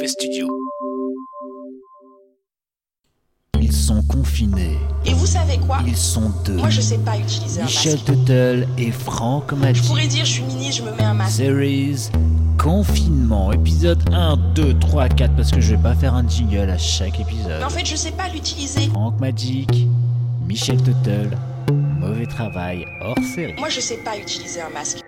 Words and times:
Mauvais 0.00 0.08
Studio. 0.08 0.48
Ils 3.60 3.70
sont 3.70 4.02
confinés. 4.04 4.78
Et 5.04 5.12
vous 5.12 5.26
savez 5.26 5.58
quoi 5.58 5.80
Ils 5.86 5.94
sont 5.94 6.30
deux. 6.46 6.54
Moi, 6.54 6.70
je 6.70 6.80
sais 6.80 6.96
pas 6.96 7.18
utiliser 7.18 7.60
un 7.60 7.64
Michel 7.66 7.92
masque. 7.96 8.06
Tuttle 8.06 8.66
et 8.78 8.92
Franck 8.92 9.50
Je 9.50 9.54
Magic. 9.56 9.84
pourrais 9.84 10.06
dire, 10.06 10.24
je 10.24 10.30
suis 10.30 10.42
ministre, 10.44 10.84
je 10.86 10.90
me 10.90 10.96
mets 10.96 11.02
un 11.04 11.12
masque. 11.12 11.36
Series 11.36 12.08
Confinement, 12.56 13.52
épisode 13.52 14.02
1, 14.10 14.38
2, 14.54 14.78
3, 14.78 15.08
4, 15.10 15.36
parce 15.36 15.50
que 15.50 15.60
je 15.60 15.74
vais 15.74 15.82
pas 15.82 15.94
faire 15.94 16.14
un 16.14 16.26
jingle 16.26 16.70
à 16.70 16.78
chaque 16.78 17.20
épisode. 17.20 17.58
Mais 17.58 17.64
en 17.64 17.68
fait, 17.68 17.84
je 17.84 17.96
sais 17.96 18.12
pas 18.12 18.28
l'utiliser. 18.30 18.88
Franck 18.88 19.20
Magic, 19.20 19.86
Michel 20.48 20.78
Tuttle, 20.82 21.36
mauvais 22.00 22.24
travail 22.24 22.86
hors 23.02 23.18
série. 23.34 23.52
Moi, 23.58 23.68
je 23.68 23.80
sais 23.80 23.98
pas 23.98 24.16
utiliser 24.16 24.62
un 24.62 24.70
masque. 24.70 25.00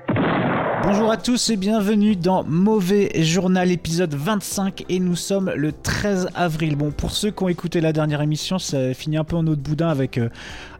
Bonjour 0.84 1.12
à 1.12 1.16
tous 1.16 1.50
et 1.50 1.56
bienvenue 1.56 2.16
dans 2.16 2.42
Mauvais 2.42 3.22
Journal 3.22 3.70
épisode 3.70 4.14
25 4.14 4.84
et 4.88 4.98
nous 4.98 5.14
sommes 5.14 5.52
le 5.54 5.70
13 5.70 6.30
avril. 6.34 6.74
Bon, 6.74 6.90
pour 6.90 7.12
ceux 7.12 7.30
qui 7.30 7.44
ont 7.44 7.48
écouté 7.48 7.80
la 7.80 7.92
dernière 7.92 8.20
émission, 8.20 8.58
ça 8.58 8.92
finit 8.92 9.16
un 9.16 9.22
peu 9.22 9.36
en 9.36 9.44
de 9.44 9.54
boudin 9.54 9.88
avec, 9.88 10.18
euh, 10.18 10.28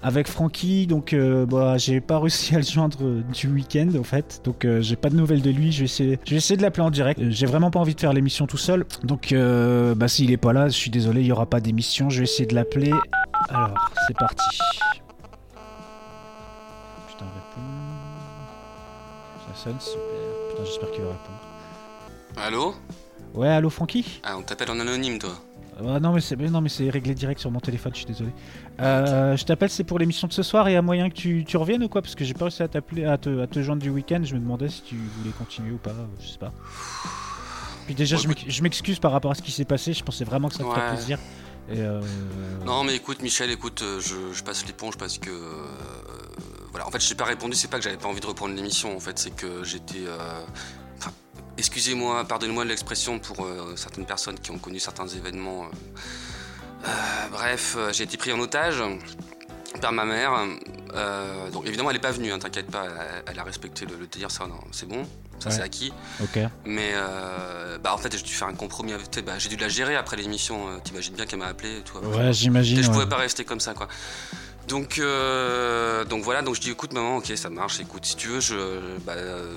avec 0.02 0.26
Francky, 0.26 0.88
donc 0.88 1.12
euh, 1.12 1.46
bah, 1.46 1.78
j'ai 1.78 2.00
pas 2.00 2.18
réussi 2.18 2.52
à 2.56 2.58
le 2.58 2.64
joindre 2.64 2.98
euh, 3.02 3.22
du 3.32 3.46
week-end 3.46 3.90
en 3.96 4.02
fait, 4.02 4.40
donc 4.42 4.66
j'ai 4.80 4.96
pas 4.96 5.08
de 5.08 5.16
nouvelles 5.16 5.42
de 5.42 5.50
lui, 5.50 5.70
je 5.70 5.80
vais 5.80 5.84
essayer, 5.84 6.18
je 6.26 6.54
de 6.56 6.62
l'appeler 6.62 6.82
en 6.82 6.90
direct. 6.90 7.20
J'ai 7.30 7.46
vraiment 7.46 7.70
pas 7.70 7.78
envie 7.78 7.94
de 7.94 8.00
faire 8.00 8.12
l'émission 8.12 8.48
tout 8.48 8.58
seul, 8.58 8.84
donc 9.04 9.32
bah, 9.32 10.08
s'il 10.08 10.32
est 10.32 10.36
pas 10.36 10.52
là, 10.52 10.66
je 10.66 10.74
suis 10.74 10.90
désolé, 10.90 11.20
il 11.20 11.28
y 11.28 11.32
aura 11.32 11.46
pas 11.46 11.60
d'émission, 11.60 12.10
je 12.10 12.18
vais 12.18 12.24
essayer 12.24 12.46
de 12.46 12.54
l'appeler. 12.56 12.90
Alors, 13.50 13.74
c'est 14.06 14.16
parti. 14.16 14.44
Super. 19.80 20.50
Putain, 20.50 20.64
j'espère 20.64 20.90
qu'il 20.90 21.02
va 21.02 21.10
répondre. 21.10 21.40
Allô 22.36 22.74
Ouais, 23.34 23.48
allô 23.48 23.70
Francky 23.70 24.20
Ah, 24.24 24.36
on 24.36 24.42
t'appelle 24.42 24.70
en 24.70 24.78
anonyme, 24.80 25.18
toi. 25.18 25.34
Ah, 25.78 25.98
Non, 26.00 26.12
mais 26.12 26.20
c'est 26.20 26.36
non, 26.36 26.60
mais 26.60 26.68
c'est 26.68 26.90
réglé 26.90 27.14
direct 27.14 27.40
sur 27.40 27.50
mon 27.50 27.60
téléphone, 27.60 27.92
je 27.94 27.98
suis 27.98 28.06
désolé. 28.06 28.30
Euh, 28.80 29.36
Je 29.36 29.44
t'appelle, 29.44 29.70
c'est 29.70 29.84
pour 29.84 29.98
l'émission 29.98 30.28
de 30.28 30.32
ce 30.32 30.42
soir 30.42 30.68
et 30.68 30.76
à 30.76 30.82
moyen 30.82 31.08
que 31.08 31.14
tu, 31.14 31.44
tu 31.46 31.56
reviennes 31.56 31.82
ou 31.84 31.88
quoi? 31.88 32.02
Parce 32.02 32.14
que 32.14 32.24
j'ai 32.24 32.34
pas 32.34 32.44
réussi 32.46 32.62
à 32.62 32.68
t'appeler, 32.68 33.04
à 33.06 33.16
te, 33.18 33.40
à 33.40 33.46
te 33.46 33.62
joindre 33.62 33.82
du 33.82 33.90
week-end. 33.90 34.20
Je 34.22 34.34
me 34.34 34.40
demandais 34.40 34.68
si 34.68 34.82
tu 34.82 34.96
voulais 35.18 35.32
continuer 35.36 35.72
ou 35.72 35.78
pas, 35.78 35.90
euh, 35.90 36.06
je 36.20 36.28
sais 36.28 36.38
pas. 36.38 36.52
Puis 37.86 37.94
déjà, 37.94 38.16
Ouais, 38.16 38.22
je 38.22 38.28
m'ex- 38.28 38.44
je 38.46 38.62
m'excuse 38.62 38.98
par 38.98 39.12
rapport 39.12 39.30
à 39.30 39.34
ce 39.34 39.42
qui 39.42 39.50
s'est 39.50 39.64
passé. 39.64 39.92
Je 39.92 40.04
pensais 40.04 40.24
vraiment 40.24 40.48
que 40.48 40.54
ça 40.54 40.62
te 40.64 40.68
ferait 40.68 40.88
plaisir. 40.94 41.18
Et 41.70 41.80
euh, 41.80 42.00
Non, 42.66 42.84
mais 42.84 42.94
écoute, 42.96 43.22
Michel, 43.22 43.50
écoute, 43.50 43.80
euh, 43.82 43.98
je, 44.00 44.32
je 44.36 44.42
passe 44.42 44.66
l'éponge 44.66 44.96
parce 44.98 45.18
que. 45.18 45.30
Voilà, 46.72 46.86
en 46.86 46.90
fait, 46.90 47.00
j'ai 47.00 47.14
pas 47.14 47.24
répondu, 47.24 47.54
c'est 47.54 47.68
pas 47.68 47.76
que 47.78 47.84
j'avais 47.84 47.96
pas 47.96 48.08
envie 48.08 48.20
de 48.20 48.26
reprendre 48.26 48.54
l'émission, 48.56 48.96
en 48.96 49.00
fait, 49.00 49.18
c'est 49.18 49.30
que 49.30 49.62
j'étais. 49.62 50.04
euh, 50.06 50.18
enfin, 50.98 51.12
Excusez-moi, 51.58 52.24
pardonnez-moi 52.24 52.64
l'expression 52.64 53.18
pour 53.18 53.44
euh, 53.44 53.74
certaines 53.76 54.06
personnes 54.06 54.38
qui 54.38 54.50
ont 54.50 54.58
connu 54.58 54.80
certains 54.80 55.06
événements. 55.06 55.66
euh, 56.86 56.88
bref, 57.30 57.76
j'ai 57.92 58.04
été 58.04 58.16
pris 58.16 58.32
en 58.32 58.40
otage 58.40 58.82
par 59.80 59.92
ma 59.92 60.04
mère. 60.04 60.32
donc 61.52 61.66
évidemment, 61.66 61.90
elle 61.90 61.96
est 61.96 62.00
pas 62.00 62.10
venue, 62.10 62.32
hein, 62.32 62.38
t'inquiète 62.38 62.70
pas, 62.70 62.84
elle, 62.86 63.22
elle 63.32 63.38
a 63.38 63.44
respecté 63.44 63.86
le, 63.86 63.96
le 63.96 64.06
délire, 64.06 64.30
ça, 64.30 64.44
c'est 64.72 64.86
bon, 64.88 65.04
ça 65.38 65.48
Ouais. 65.48 65.54
c'est 65.56 65.62
acquis. 65.62 65.92
Mais 66.64 66.92
euh, 66.94 67.78
bah 67.78 67.92
en 67.94 67.98
fait 67.98 68.16
j'ai 68.16 68.22
dû 68.22 68.32
faire 68.32 68.46
un 68.48 68.54
compromis 68.54 68.92
avec 68.92 69.08
bah, 69.24 69.38
j'ai 69.38 69.48
dû 69.48 69.56
la 69.56 69.68
gérer 69.68 69.96
après 69.96 70.16
l'émission 70.16 70.78
t'imagines 70.84 71.14
bien 71.14 71.26
qu'elle 71.26 71.40
m'a 71.40 71.46
appelé 71.46 71.82
toi 71.84 72.00
Ouais, 72.00 72.32
j'imagine. 72.32 72.80
je 72.80 72.86
ouais. 72.86 72.92
pouvais 72.92 73.08
pas 73.08 73.16
rester 73.16 73.44
comme 73.44 73.58
ça 73.58 73.74
quoi 73.74 73.88
donc 74.68 74.98
euh, 74.98 76.04
donc 76.04 76.22
voilà 76.22 76.40
donc 76.42 76.54
je 76.54 76.60
dis 76.60 76.70
écoute 76.70 76.92
maman 76.92 77.16
ok 77.16 77.32
ça 77.36 77.50
marche 77.50 77.80
écoute 77.80 78.04
si 78.04 78.16
tu 78.16 78.28
veux 78.28 78.40
je 78.40 78.54
bah, 79.04 79.14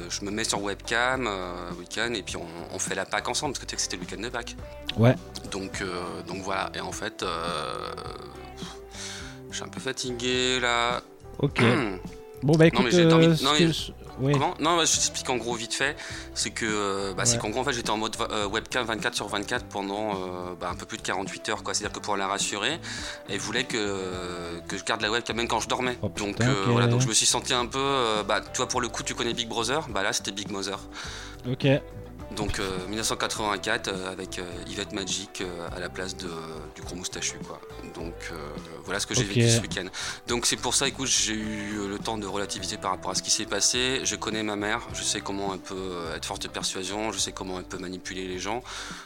je 0.10 0.26
me 0.26 0.32
mets 0.32 0.44
sur 0.44 0.62
webcam 0.62 1.28
euh, 1.28 1.72
week-end 1.80 2.12
et 2.14 2.24
puis 2.24 2.38
on, 2.38 2.46
on 2.74 2.80
fait 2.80 2.96
la 2.96 3.06
Pâques 3.06 3.28
ensemble 3.30 3.54
parce 3.54 3.64
que 3.64 3.66
tu 3.68 3.72
sais 3.72 3.76
que 3.78 3.82
c'était 3.84 3.98
le 3.98 4.02
week-end 4.02 4.22
de 4.22 4.30
Pâques 4.30 4.56
Ouais. 4.98 5.16
donc 5.52 5.82
euh, 5.82 6.22
donc 6.28 6.42
voilà 6.44 6.72
et 6.74 6.80
en 6.80 6.92
fait 6.92 7.22
euh, 7.24 7.74
je 9.52 9.56
suis 9.56 9.64
un 9.64 9.68
peu 9.70 9.80
fatigué 9.80 10.60
là 10.60 11.02
Ok. 11.40 11.62
Bon 12.44 12.56
bah 12.56 12.68
écoute, 12.68 12.86
mais 12.86 12.92
ce 12.92 13.58
que 13.58 13.72
je- 13.72 13.92
oui. 14.20 14.34
Comment 14.34 14.54
Non, 14.60 14.78
bah, 14.78 14.86
je 14.86 14.94
t'explique 14.94 15.30
en 15.30 15.38
gros 15.38 15.54
vite 15.54 15.74
fait. 15.74 15.96
C'est 16.34 16.52
que, 16.52 16.66
euh, 16.66 17.14
bah, 17.14 17.26
c'est 17.26 17.38
qu'en 17.38 17.50
gros, 17.50 17.62
en 17.62 17.64
fait, 17.64 17.74
j'étais 17.74 17.90
en 17.90 17.98
mode 17.98 18.16
euh, 18.32 18.48
webcam 18.48 18.86
24 18.86 19.16
sur 19.16 19.28
24 19.28 19.66
pendant 19.66 20.12
euh, 20.12 20.54
bah, 20.60 20.70
un 20.72 20.76
peu 20.76 20.86
plus 20.86 20.98
de 20.98 21.04
48 21.04 21.50
heures, 21.50 21.64
quoi. 21.64 21.74
C'est-à-dire 21.74 21.94
que 21.94 22.04
pour 22.04 22.18
la 22.18 22.28
rassurer, 22.28 22.80
elle 23.30 23.40
voulait 23.40 23.64
que, 23.64 24.60
que 24.68 24.78
je 24.78 24.84
garde 24.84 25.02
la 25.02 25.12
webcam 25.12 25.36
même 25.36 25.48
quand 25.48 25.60
je 25.60 25.68
dormais. 25.68 25.98
Oh, 26.02 26.10
donc 26.18 26.36
putain, 26.36 26.50
euh, 26.50 26.66
voilà, 26.68 26.88
donc 26.88 27.02
je 27.02 27.08
me 27.08 27.14
suis 27.14 27.26
senti 27.26 27.54
un 27.54 27.66
peu, 27.66 28.24
bah, 28.28 28.42
tu 28.42 28.58
vois, 28.58 28.68
pour 28.68 28.82
le 28.82 28.88
coup, 28.88 29.04
tu 29.04 29.16
connais 29.16 29.34
Big 29.34 29.48
Brother, 29.48 29.88
bah 29.90 30.04
là, 30.04 30.14
c'était 30.14 30.32
Big 30.32 30.50
Mother. 30.50 30.80
Ok. 31.50 31.68
Donc 32.36 32.60
euh, 32.60 32.88
1984 32.90 33.88
euh, 33.88 34.12
avec 34.12 34.40
euh, 34.40 34.44
Yvette 34.68 34.92
Magic 34.94 35.42
euh, 35.42 35.68
à 35.76 35.80
la 35.80 35.90
place 35.90 36.18
de, 36.18 36.28
du 36.76 36.82
gros 36.82 36.96
moustachu 36.96 37.38
quoi. 37.48 37.62
Donc 37.94 38.14
euh, 38.32 38.36
voilà 38.84 39.00
ce 39.00 39.08
que 39.08 39.14
j'ai 39.14 39.24
vécu 39.24 39.48
ce 39.50 39.62
week-end. 39.62 39.86
Donc 40.28 40.46
c'est 40.46 40.56
pour 40.58 40.74
ça 40.74 40.88
écoute 40.88 41.08
j'ai 41.08 41.34
eu 41.34 41.78
euh, 41.80 41.88
le 41.88 41.98
temps 42.00 42.18
de 42.18 42.26
relativiser 42.26 42.78
par 42.78 42.92
rapport 42.92 43.12
à 43.12 43.16
ce 43.16 43.22
qui 43.24 43.30
s'est 43.32 43.46
passé. 43.46 44.02
Je 44.04 44.16
connais 44.16 44.44
ma 44.44 44.56
mère, 44.56 44.82
je 44.94 45.04
sais 45.04 45.22
comment 45.22 45.54
elle 45.54 45.60
peut 45.60 45.76
euh, 45.78 46.16
être 46.16 46.26
forte 46.26 46.42
de 46.44 46.48
persuasion, 46.48 47.12
je 47.12 47.20
sais 47.20 47.32
comment 47.32 47.60
elle 47.60 47.66
peut 47.66 47.78
manipuler 47.78 48.28
les 48.28 48.40
gens. 48.40 48.64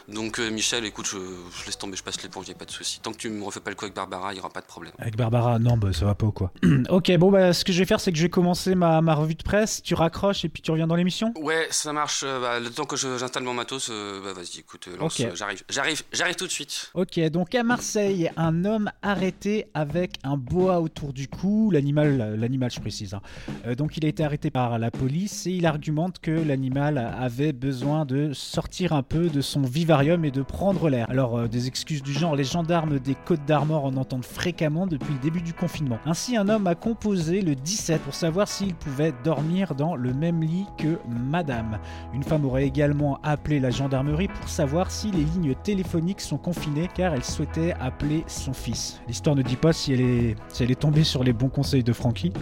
Donc 0.08 0.40
euh, 0.40 0.50
Michel 0.50 0.84
écoute 0.84 1.06
je, 1.06 1.18
je 1.18 1.66
laisse 1.66 1.78
tomber, 1.78 1.96
je 1.96 2.02
passe 2.02 2.20
l'éponge, 2.22 2.48
y 2.48 2.52
a 2.52 2.54
pas 2.54 2.64
de 2.64 2.70
souci. 2.70 3.00
Tant 3.00 3.12
que 3.12 3.18
tu 3.18 3.28
me 3.28 3.44
refais 3.44 3.60
pas 3.60 3.70
le 3.70 3.76
coup 3.76 3.84
avec 3.84 3.94
Barbara, 3.94 4.32
il 4.32 4.36
y 4.38 4.40
aura 4.40 4.50
pas 4.50 4.60
de 4.62 4.66
problème. 4.66 4.92
Avec 4.98 5.16
Barbara, 5.16 5.58
non, 5.58 5.76
bah 5.76 5.92
ça 5.92 6.04
va 6.06 6.14
pas 6.14 6.26
ou 6.26 6.32
quoi. 6.32 6.50
ok, 6.88 7.16
bon 7.18 7.30
bah 7.30 7.52
ce 7.52 7.64
que 7.64 7.72
je 7.72 7.78
vais 7.78 7.86
faire, 7.86 8.00
c'est 8.00 8.10
que 8.12 8.18
je 8.18 8.22
vais 8.24 8.30
commencer 8.30 8.74
ma, 8.74 9.00
ma 9.02 9.14
revue 9.14 9.34
de 9.34 9.42
presse. 9.42 9.82
Tu 9.82 9.94
raccroches 9.94 10.44
et 10.44 10.48
puis 10.48 10.62
tu 10.62 10.70
reviens 10.70 10.86
dans 10.86 10.96
l'émission? 10.96 11.32
Ouais, 11.36 11.68
ça 11.70 11.92
marche. 11.92 12.22
euh, 12.24 12.40
bah, 12.40 12.58
le 12.58 12.70
temps 12.70 12.86
que 12.86 12.96
je- 12.96 13.09
j'installe 13.18 13.42
mon 13.44 13.54
matos, 13.54 13.88
euh, 13.90 14.20
bah 14.22 14.32
vas-y, 14.34 14.60
écoute, 14.60 14.88
euh, 14.88 14.96
lance, 14.96 15.18
euh, 15.20 15.30
j'arrive, 15.34 15.62
j'arrive, 15.68 16.02
j'arrive 16.12 16.36
tout 16.36 16.46
de 16.46 16.50
suite. 16.52 16.90
Ok, 16.94 17.18
donc 17.30 17.54
à 17.54 17.62
Marseille, 17.62 18.30
un 18.36 18.64
homme 18.64 18.90
arrêté 19.02 19.66
avec 19.74 20.14
un 20.24 20.36
boa 20.36 20.80
autour 20.80 21.12
du 21.12 21.28
cou, 21.28 21.70
l'animal, 21.70 22.36
l'animal 22.38 22.70
je 22.70 22.80
précise. 22.80 23.14
hein. 23.14 23.20
Euh, 23.66 23.74
donc 23.74 23.96
il 23.96 24.04
a 24.04 24.08
été 24.08 24.22
arrêté 24.24 24.50
par 24.50 24.78
la 24.78 24.90
police 24.90 25.46
et 25.46 25.50
il 25.52 25.66
argumente 25.66 26.18
que 26.20 26.30
l'animal 26.30 26.98
avait 26.98 27.52
besoin 27.52 28.04
de 28.04 28.32
sortir 28.32 28.92
un 28.92 29.02
peu 29.02 29.28
de 29.28 29.40
son 29.40 29.62
vivarium 29.62 30.24
et 30.24 30.30
de 30.30 30.42
prendre 30.42 30.88
l'air. 30.88 31.06
Alors 31.08 31.38
euh, 31.38 31.48
des 31.48 31.66
excuses 31.68 32.02
du 32.02 32.12
genre, 32.12 32.36
les 32.36 32.44
gendarmes 32.44 32.98
des 32.98 33.14
Côtes 33.14 33.44
d'Armor 33.46 33.84
en 33.84 33.96
entendent 33.96 34.24
fréquemment 34.24 34.86
depuis 34.86 35.12
le 35.14 35.20
début 35.20 35.40
du 35.42 35.54
confinement. 35.54 35.98
Ainsi, 36.06 36.36
un 36.36 36.48
homme 36.48 36.66
a 36.66 36.74
composé 36.74 37.40
le 37.40 37.54
17 37.54 38.02
pour 38.02 38.14
savoir 38.14 38.48
s'il 38.48 38.74
pouvait 38.74 39.12
dormir 39.24 39.74
dans 39.74 39.96
le 39.96 40.12
même 40.12 40.42
lit 40.42 40.66
que 40.78 40.98
Madame. 41.08 41.78
Une 42.12 42.22
femme 42.22 42.44
aurait 42.44 42.64
également 42.66 42.99
appelé 43.22 43.60
la 43.60 43.70
gendarmerie 43.70 44.28
pour 44.28 44.48
savoir 44.48 44.90
si 44.90 45.10
les 45.10 45.24
lignes 45.24 45.54
téléphoniques 45.62 46.20
sont 46.20 46.38
confinées 46.38 46.88
car 46.94 47.14
elle 47.14 47.24
souhaitait 47.24 47.74
appeler 47.80 48.24
son 48.26 48.52
fils. 48.52 49.00
L'histoire 49.08 49.36
ne 49.36 49.42
dit 49.42 49.56
pas 49.56 49.72
si 49.72 49.92
elle 49.92 50.00
est, 50.00 50.36
si 50.48 50.62
elle 50.62 50.70
est 50.70 50.80
tombée 50.80 51.04
sur 51.04 51.24
les 51.24 51.32
bons 51.32 51.48
conseils 51.48 51.82
de 51.82 51.92
Frankie. 51.92 52.32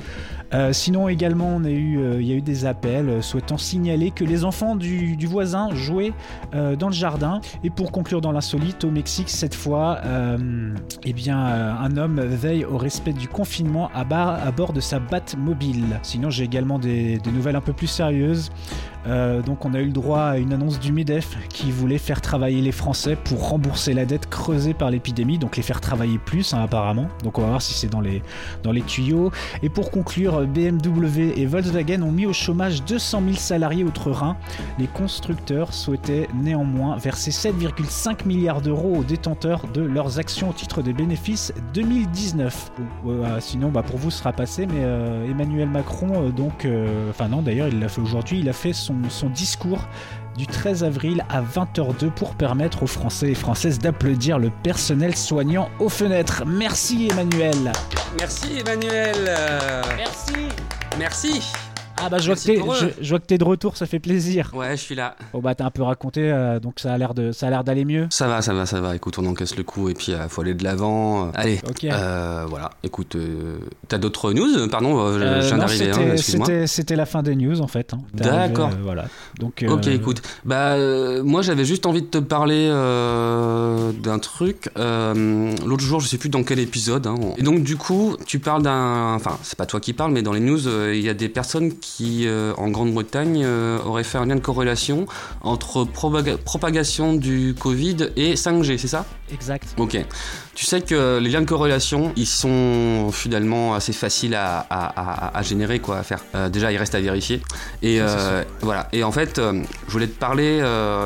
Euh, 0.55 0.73
sinon 0.73 1.09
également 1.09 1.49
on 1.49 1.65
a 1.65 1.71
eu, 1.71 1.99
euh, 1.99 2.23
il 2.23 2.27
y 2.27 2.33
a 2.33 2.35
eu 2.35 2.41
des 2.41 2.65
appels 2.65 3.09
euh, 3.11 3.21
souhaitant 3.21 3.59
signaler 3.59 4.11
que 4.11 4.25
les 4.25 4.45
enfants 4.45 4.77
du, 4.77 5.17
voisin 5.27 5.69
jouaient 5.75 6.15
dans 6.53 6.89
le 6.89 6.95
jardin. 6.95 7.41
Et 7.65 7.71
pour 7.71 7.93
conclure 7.93 8.21
dans 8.21 8.33
l'insolite, 8.33 8.83
au 8.85 8.91
Mexique 8.91 9.29
cette 9.29 9.55
fois, 9.55 10.01
eh 11.05 11.13
bien 11.13 11.39
un 11.39 11.97
homme 11.97 12.21
veille 12.21 12.65
au 12.65 12.79
respect 12.79 13.13
du 13.13 13.29
confinement 13.29 13.91
à, 13.95 14.01
à 14.01 14.51
bord 14.51 14.73
de 14.73 14.81
sa 14.81 14.99
Batmobile. 14.99 16.01
Sinon 16.03 16.31
j'ai 16.31 16.45
également 16.45 16.79
des, 16.79 17.19
des 17.19 17.31
nouvelles 17.31 17.57
un 17.57 17.61
peu 17.61 17.75
plus 17.75 17.89
sérieuses. 17.89 18.51
Donc 19.45 19.65
on 19.65 19.75
a 19.75 19.81
eu 19.81 19.87
le 19.87 19.93
droit 19.93 20.23
à 20.23 20.39
une 20.39 20.48
annonce 20.53 20.81
du 20.81 20.93
MEDEF 20.93 21.37
qui 21.49 21.71
voulait 21.71 21.99
faire 21.99 22.21
travailler 22.21 22.61
les 22.61 22.73
Français 22.73 23.17
pour 23.17 23.49
rembourser 23.49 23.95
la 23.95 24.05
dette 24.05 24.29
creusée 24.29 24.75
par 24.75 24.91
l'épidémie, 24.91 25.39
donc 25.39 25.57
les 25.57 25.63
faire 25.63 25.81
travailler 25.81 26.19
plus 26.19 26.55
hein, 26.55 26.63
apparemment. 26.63 27.09
Donc 27.23 27.39
on 27.39 27.43
va 27.43 27.49
voir 27.49 27.63
si 27.63 27.75
c'est 27.75 27.89
dans 27.89 28.01
les, 28.01 28.23
dans 28.63 28.73
les 28.73 28.83
tuyaux. 28.83 29.31
Et 29.63 29.69
pour 29.69 29.91
conclure, 29.91 30.47
BMW 30.47 31.33
et 31.37 31.47
Volkswagen 31.47 32.03
ont 32.03 32.13
mis 32.13 32.27
au 32.27 32.33
chômage 32.33 32.85
200 32.85 33.23
000 33.25 33.37
salariés 33.37 33.85
outre-Rhin. 33.85 34.37
Les 34.79 34.87
constructeurs 34.87 35.73
souhaitaient 35.75 36.29
néanmoins 36.35 36.97
verser 36.97 37.31
7,5 37.31 38.27
milliards 38.27 38.61
d'euros 38.61 38.97
aux 38.99 39.05
détenteurs 39.05 39.67
de 39.73 39.83
leurs 39.83 40.19
actions 40.19 40.51
au 40.51 40.53
titre 40.53 40.83
des 40.83 40.93
bénéfices 40.93 41.53
2019. 41.75 42.73
Bon, 43.05 43.25
euh, 43.25 43.41
sinon, 43.41 43.71
bah, 43.71 43.83
pour 43.83 43.99
vous, 43.99 44.11
ce 44.11 44.19
sera 44.19 44.33
passé, 44.33 44.67
mais 44.67 44.81
euh, 44.81 45.31
Emmanuel 45.31 45.69
Macron, 45.69 46.25
euh, 46.25 46.31
donc, 46.31 46.67
enfin 47.11 47.29
non, 47.29 47.43
d'ailleurs, 47.43 47.69
il 47.69 47.81
l'a 47.81 47.89
fait 47.89 48.01
aujourd'hui, 48.01 48.41
il 48.41 48.49
a 48.49 48.53
fait 48.53 48.73
son, 48.73 48.97
son 49.09 49.29
discours 49.29 49.81
du 50.39 50.47
13 50.47 50.85
avril 50.85 51.25
à 51.29 51.43
20h02 51.43 52.11
pour 52.11 52.35
permettre 52.35 52.85
aux 52.85 52.87
Français 52.87 53.33
et 53.33 53.35
Françaises 53.35 53.81
d'applaudir 53.81 54.39
le 54.39 54.51
personnel 54.63 55.17
soignant 55.17 55.69
aux 55.81 55.89
fenêtres. 55.89 56.45
Merci 56.47 57.09
Emmanuel. 57.11 57.73
Merci 58.19 58.61
Emmanuel. 58.61 59.37
Merci. 59.97 60.49
Merci. 60.97 61.53
Ah 62.03 62.09
bah 62.09 62.19
je 62.19 62.27
vois, 62.27 62.37
que 62.37 62.41
t'es, 62.41 62.57
je, 62.81 62.87
je 63.05 63.09
vois 63.11 63.19
que 63.19 63.27
t'es 63.27 63.39
de 63.39 63.45
retour, 63.45 63.77
ça 63.77 63.87
fait 63.87 63.99
plaisir. 63.99 64.51
Ouais, 64.55 64.77
je 64.77 64.83
suis 64.83 64.95
là. 64.95 65.17
Bon 65.33 65.41
bah 65.41 65.55
t'as 65.55 65.65
un 65.67 65.71
peu 65.71 65.83
raconté, 65.83 66.21
euh, 66.31 66.61
donc 66.61 66.81
ça 66.81 66.93
a 66.93 66.99
l'air 66.99 67.15
de, 67.15 67.33
ça 67.33 67.47
a 67.47 67.51
l'air 67.51 67.65
d'aller 67.65 67.85
mieux. 67.85 68.07
Ça 68.11 68.29
va, 68.29 68.43
ça 68.43 68.55
va, 68.55 68.67
ça 68.67 68.81
va. 68.81 68.95
Écoute, 68.97 69.19
on 69.19 69.27
encaisse 69.27 69.57
le 69.57 69.65
coup 69.65 69.89
et 69.89 69.95
puis 69.95 70.13
il 70.13 70.29
faut 70.29 70.43
aller 70.43 70.55
de 70.55 70.65
l'avant. 70.65 71.31
Allez. 71.35 71.61
Ok. 71.69 71.85
Euh, 71.85 72.45
voilà. 72.49 72.71
Écoute, 72.83 73.17
euh, 73.17 73.59
t'as 73.89 73.99
d'autres 73.99 74.33
news? 74.33 74.69
Pardon, 74.69 74.99
euh, 75.01 75.19
je- 75.19 75.25
Euh, 75.25 75.41
viens 75.41 75.59
d'arriver. 75.59 75.91
hein, 75.91 75.95
c'était, 75.95 76.13
excuse-moi. 76.13 76.47
c'était, 76.47 76.67
c'était 76.67 76.97
la 76.97 77.07
fin 77.07 77.23
des 77.23 77.35
news 77.37 77.61
en 77.61 77.67
fait. 77.69 77.93
hein. 77.95 77.99
D'accord. 78.15 78.67
arrivé, 78.67 78.81
euh, 78.81 78.85
voilà. 78.85 79.05
Donc. 79.39 79.63
euh, 79.63 79.69
Ok, 79.69 79.87
écoute. 79.89 80.23
Bah, 80.45 80.75
euh, 80.75 81.23
moi, 81.23 81.43
j'avais 81.43 81.65
juste 81.65 81.87
envie 81.87 82.03
de 82.03 82.07
te 82.07 82.19
parler 82.19 82.69
euh, 82.71 83.93
d'un 83.93 84.19
truc. 84.19 84.71
Euh, 84.79 85.53
L'autre 85.67 85.83
jour, 85.85 86.01
je 86.01 86.07
sais 86.09 86.19
plus 86.19 86.29
dans 86.29 86.43
quel 86.43 86.59
épisode. 86.59 87.07
hein. 87.07 87.17
Et 87.37 87.43
donc, 87.43 87.63
du 87.63 87.77
coup, 87.77 88.17
tu 88.27 88.39
parles 88.39 88.63
d'un. 88.63 89.15
Enfin, 89.15 89.39
c'est 89.43 89.57
pas 89.59 89.67
toi 89.67 89.81
qui 89.81 89.93
parles, 89.93 90.13
mais 90.13 90.23
dans 90.23 90.33
les 90.33 90.41
news, 90.41 90.67
euh, 90.69 90.95
il 90.95 91.03
y 91.03 91.09
a 91.09 91.15
des 91.15 91.29
personnes 91.29 91.73
qui, 91.79 91.88
euh, 92.01 92.53
en 92.57 92.69
Grande-Bretagne, 92.69 93.43
euh, 93.45 93.79
auraient 93.85 94.05
fait 94.05 94.19
un 94.19 94.27
lien 94.27 94.37
de 94.37 94.41
corrélation 94.41 95.07
entre 95.43 95.85
propaga- 95.85 96.37
propagation 96.37 97.15
du 97.15 97.55
Covid 97.59 98.11
et 98.17 98.35
5G, 98.35 98.79
c'est 98.79 98.89
ça? 98.89 99.05
Exact. 99.33 99.65
Ok. 99.79 99.99
Tu 100.55 100.65
sais 100.67 100.81
que 100.81 101.19
les 101.19 101.29
liens 101.31 101.41
de 101.43 101.47
corrélation, 101.47 102.13
ils 102.17 102.27
sont 102.27 103.11
finalement 103.13 103.75
assez 103.75 103.93
faciles 103.93 104.35
à, 104.35 104.59
à- 104.71 104.87
à- 105.35 105.39
à 105.39 105.43
générer, 105.43 105.79
quoi, 105.79 105.99
à 105.99 106.03
faire. 106.03 106.25
Euh, 106.35 106.49
déjà, 106.49 106.73
il 106.73 106.77
reste 106.79 106.95
à 106.95 107.01
vérifier. 107.01 107.41
Et 107.83 108.01
euh, 108.01 108.43
voilà. 108.63 108.89
Et 108.93 109.05
en 109.05 109.13
fait, 109.13 109.39
euh, 109.39 109.63
je 109.87 109.93
voulais 109.93 110.07
te 110.09 110.19
parler 110.19 110.61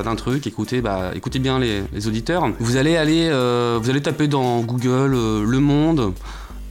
d'un 0.04 0.16
truc. 0.16 0.46
Écoutez, 0.46 0.80
bah, 0.80 1.10
écoutez 1.14 1.38
bien 1.38 1.58
les, 1.58 1.82
les 1.92 2.06
auditeurs. 2.08 2.48
Vous 2.60 2.76
allez 2.76 2.96
aller, 2.96 3.28
vous 3.80 3.90
allez 3.90 4.02
taper 4.02 4.28
dans 4.28 4.60
Google 4.60 5.12
Le 5.44 5.58
Monde. 5.60 6.14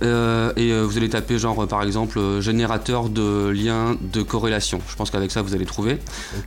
Euh, 0.01 0.51
et 0.55 0.71
euh, 0.71 0.83
vous 0.83 0.97
allez 0.97 1.09
taper 1.09 1.37
genre 1.37 1.67
par 1.67 1.83
exemple 1.83 2.19
euh, 2.19 2.41
générateur 2.41 3.09
de 3.09 3.49
liens 3.49 3.97
de 4.01 4.21
corrélation. 4.21 4.79
Je 4.87 4.95
pense 4.95 5.11
qu'avec 5.11 5.31
ça 5.31 5.41
vous 5.41 5.55
allez 5.55 5.65
trouver. 5.65 5.99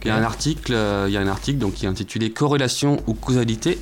Il 0.03 0.09
y 0.09 0.11
a 0.11 0.17
un 0.17 0.23
article, 0.23 0.73
euh, 0.75 1.07
il 1.09 1.15
y 1.15 1.17
a 1.17 1.21
un 1.21 1.29
article 1.29 1.59
donc, 1.59 1.75
qui 1.75 1.87
est 1.87 1.89
intitulé 1.89 2.31
Corrélation 2.31 2.99
ou 3.07 3.15
causalité. 3.15 3.79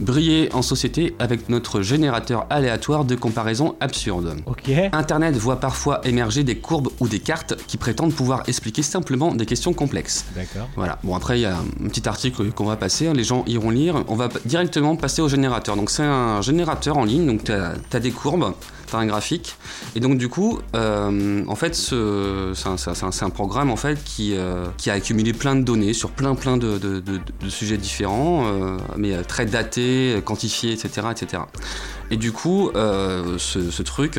Briller 0.00 0.48
en 0.54 0.62
société 0.62 1.14
avec 1.18 1.50
notre 1.50 1.82
générateur 1.82 2.46
aléatoire 2.48 3.04
de 3.04 3.14
comparaison 3.14 3.76
absurde. 3.80 4.34
Ok. 4.46 4.70
Internet 4.92 5.36
voit 5.36 5.60
parfois 5.60 6.00
émerger 6.06 6.42
des 6.42 6.56
courbes 6.56 6.88
ou 7.00 7.08
des 7.08 7.20
cartes 7.20 7.54
qui 7.66 7.76
prétendent 7.76 8.14
pouvoir 8.14 8.42
expliquer 8.46 8.80
simplement 8.80 9.34
des 9.34 9.44
questions 9.44 9.74
complexes. 9.74 10.24
D'accord. 10.34 10.70
Voilà, 10.74 10.98
bon 11.04 11.14
après 11.14 11.38
il 11.38 11.42
y 11.42 11.46
a 11.46 11.54
un 11.54 11.88
petit 11.88 12.08
article 12.08 12.50
qu'on 12.52 12.64
va 12.64 12.76
passer, 12.76 13.12
les 13.12 13.24
gens 13.24 13.44
iront 13.46 13.68
lire, 13.68 14.02
on 14.08 14.14
va 14.14 14.30
directement 14.46 14.96
passer 14.96 15.20
au 15.20 15.28
générateur. 15.28 15.76
Donc 15.76 15.90
c'est 15.90 16.02
un 16.02 16.40
générateur 16.40 16.96
en 16.96 17.04
ligne, 17.04 17.26
donc 17.26 17.44
tu 17.44 17.52
as, 17.52 18.00
des 18.00 18.10
courbes, 18.10 18.54
un 18.98 19.06
graphique, 19.06 19.56
et 19.94 20.00
donc 20.00 20.18
du 20.18 20.28
coup, 20.28 20.60
euh, 20.74 21.42
en 21.46 21.54
fait 21.54 21.74
ce- 21.74 22.52
c'est 22.54 23.24
un, 23.24 23.30
programme 23.30 23.70
en 23.70 23.76
fait 23.76 24.02
qui, 24.04 24.34
euh, 24.36 24.66
qui 24.76 24.90
a 24.90 24.94
accumulé 24.94 25.32
plein 25.32 25.54
de 25.56 25.62
données 25.62 25.92
sur 25.92 26.10
plein 26.10 26.34
plein 26.34 26.56
de, 26.56 27.00
sujets 27.48 27.76
différents, 27.76 28.44
euh, 28.46 28.76
mais 28.96 29.22
très 29.22 29.46
datés, 29.46 30.20
quantifiés, 30.24 30.72
etc. 30.72 31.08
etc. 31.10 31.42
Et 32.10 32.16
du 32.16 32.32
coup, 32.32 32.70
ce 32.74 33.82
truc 33.82 34.18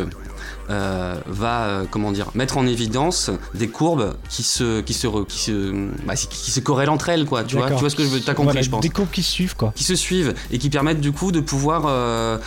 euh, 0.69 1.15
va, 1.27 1.63
euh, 1.65 1.83
comment 1.89 2.11
dire, 2.11 2.27
mettre 2.35 2.57
en 2.57 2.65
évidence 2.67 3.29
des 3.53 3.67
courbes 3.67 4.13
qui 4.29 4.43
se, 4.43 4.81
qui 4.81 4.93
se, 4.93 5.07
re- 5.07 5.25
qui 5.25 5.39
se, 5.39 5.71
bah, 6.05 6.15
qui 6.15 6.51
se 6.51 6.59
corrèlent 6.59 6.89
entre 6.89 7.09
elles, 7.09 7.25
quoi. 7.25 7.43
Tu 7.43 7.55
vois, 7.57 7.67
tu 7.71 7.75
vois 7.75 7.89
ce 7.89 7.95
que 7.95 8.03
je 8.03 8.09
veux, 8.09 8.19
t'as 8.21 8.33
compris, 8.33 8.53
Voilà, 8.53 8.61
je 8.61 8.69
pense. 8.69 8.81
Des 8.81 8.89
courbes 8.89 9.09
qui 9.11 9.23
suivent 9.23 9.55
quoi. 9.55 9.73
Qui 9.75 9.83
se 9.83 9.95
suivent 9.95 10.33
et 10.51 10.57
qui 10.57 10.69
permettent 10.69 11.01
du 11.01 11.11
coup 11.11 11.31
de 11.31 11.39
pouvoir 11.41 11.83
euh, 11.87 12.37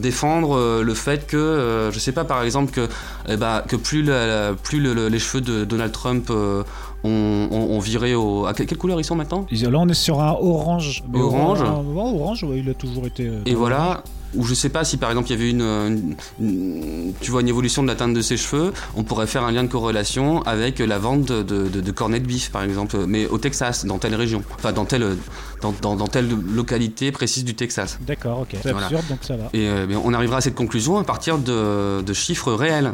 défendre 0.00 0.82
le 0.82 0.94
fait 0.94 1.26
que, 1.26 1.90
je 1.92 1.98
sais 1.98 2.12
pas, 2.12 2.24
par 2.24 2.42
exemple 2.42 2.72
que, 2.72 2.88
eh 3.28 3.36
ben, 3.36 3.62
que 3.66 3.76
plus, 3.76 4.02
la- 4.02 4.54
plus 4.54 4.80
le- 4.80 4.94
le- 4.94 5.08
les 5.08 5.18
cheveux 5.18 5.40
de 5.40 5.64
Donald 5.64 5.92
Trump 5.92 6.30
ont 7.04 7.78
viré 7.80 8.14
au, 8.14 8.46
à 8.46 8.54
quelle, 8.54 8.66
couleur 8.76 9.00
ils 9.00 9.04
sont 9.04 9.14
maintenant? 9.16 9.46
Là 9.50 9.78
on 9.78 9.88
est 9.88 9.94
sur 9.94 10.20
un 10.20 10.32
orange. 10.32 11.02
Mais 11.12 11.20
Orange. 11.20 11.60
orange, 11.62 12.44
ouais, 12.44 12.58
il 12.58 12.68
a 12.70 12.74
toujours 12.74 13.06
été. 13.06 13.30
Et 13.46 13.54
voilà, 13.54 14.02
ou 14.34 14.44
je 14.44 14.54
sais 14.54 14.68
pas 14.68 14.84
si 14.84 14.96
par 14.96 15.10
exemple 15.10 15.28
il 15.28 15.32
y 15.32 15.34
avait 15.34 15.50
une, 15.50 15.62
une- 15.62 16.16
une- 16.40 17.12
tu 17.20 17.30
vois 17.30 17.40
une 17.40 17.48
évolution 17.48 17.82
de 17.82 17.88
la 17.88 17.94
teinte 17.94 18.14
de 18.14 18.20
ses 18.20 18.36
cheveux, 18.36 18.72
on 18.96 19.02
pourrait 19.02 19.26
faire 19.26 19.44
un 19.44 19.52
lien 19.52 19.62
de 19.64 19.68
corrélation 19.68 20.42
avec 20.42 20.78
la 20.78 20.98
vente 20.98 21.24
de, 21.24 21.42
de, 21.42 21.80
de 21.80 21.90
cornets 21.92 22.20
de 22.20 22.26
bif 22.26 22.50
par 22.50 22.62
exemple, 22.62 22.96
mais 23.06 23.26
au 23.26 23.38
Texas, 23.38 23.84
dans 23.86 23.98
telle 23.98 24.14
région, 24.14 24.42
enfin 24.56 24.72
dans 24.72 24.84
telle, 24.84 25.16
dans, 25.62 25.74
dans- 25.80 25.96
dans 25.96 26.06
telle 26.08 26.28
localité 26.54 27.10
précise 27.12 27.44
du 27.44 27.54
Texas. 27.54 27.98
D'accord, 28.06 28.40
ok. 28.40 28.56
C'est 28.62 28.70
Voilà. 28.72 28.86
absurde 28.86 29.04
donc 29.08 29.18
ça 29.22 29.36
va. 29.36 29.44
Et 29.54 29.68
euh, 29.68 29.86
on 30.04 30.12
arrivera 30.14 30.38
à 30.38 30.40
cette 30.40 30.54
conclusion 30.54 30.98
à 30.98 31.04
partir 31.04 31.38
de, 31.38 32.02
de 32.02 32.12
chiffres 32.12 32.52
réels. 32.52 32.92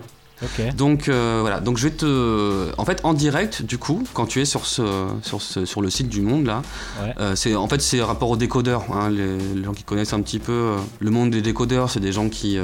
Donc 0.77 1.09
euh, 1.09 1.39
voilà, 1.41 1.61
donc 1.61 1.79
je 1.79 1.85
vais 1.89 1.95
te, 1.95 2.71
en 2.77 2.85
fait 2.85 3.01
en 3.05 3.15
direct 3.15 3.63
du 3.63 3.79
coup, 3.79 4.05
quand 4.15 4.27
tu 4.27 4.41
es 4.41 4.45
sur 4.45 4.67
ce, 4.67 5.07
sur 5.23 5.41
ce, 5.41 5.65
sur 5.65 5.81
le 5.81 5.89
site 5.91 6.09
du 6.09 6.21
Monde 6.21 6.45
là, 6.47 6.63
Ouais. 7.03 7.15
euh, 7.21 7.35
c'est 7.37 7.55
en 7.55 7.69
fait 7.69 7.81
c'est 7.81 8.03
rapport 8.03 8.31
aux 8.31 8.37
décodeurs. 8.37 8.85
hein, 8.93 9.09
les, 9.11 9.39
les 9.39 9.65
gens 9.65 9.73
qui 9.73 9.85
connaissent 9.85 10.13
un 10.13 10.21
petit 10.21 10.39
peu 10.41 10.53
euh, 10.53 10.77
le 11.01 11.11
monde 11.11 11.31
des 11.31 11.41
décodeurs, 11.43 11.89
c'est 11.89 12.01
des 12.01 12.13
gens 12.13 12.29
qui, 12.29 12.59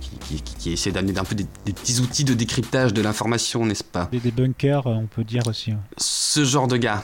qui, 0.00 0.40
qui- 0.40 0.54
qui 0.58 0.72
essaient 0.72 0.92
d'amener 0.92 1.18
un 1.18 1.24
peu 1.24 1.34
des, 1.34 1.46
des 1.66 1.72
petits 1.72 2.00
outils 2.00 2.24
de 2.24 2.34
décryptage 2.34 2.94
de 2.94 3.02
l'information, 3.02 3.66
n'est-ce 3.66 3.84
pas? 3.84 4.08
Des, 4.12 4.20
des 4.20 4.30
bunkers, 4.30 4.86
on 4.86 5.06
peut 5.06 5.24
dire 5.24 5.42
aussi. 5.46 5.72
ouais. 5.72 5.76
Ce 5.98 6.44
genre 6.44 6.68
de 6.68 6.76
gars. 6.76 7.02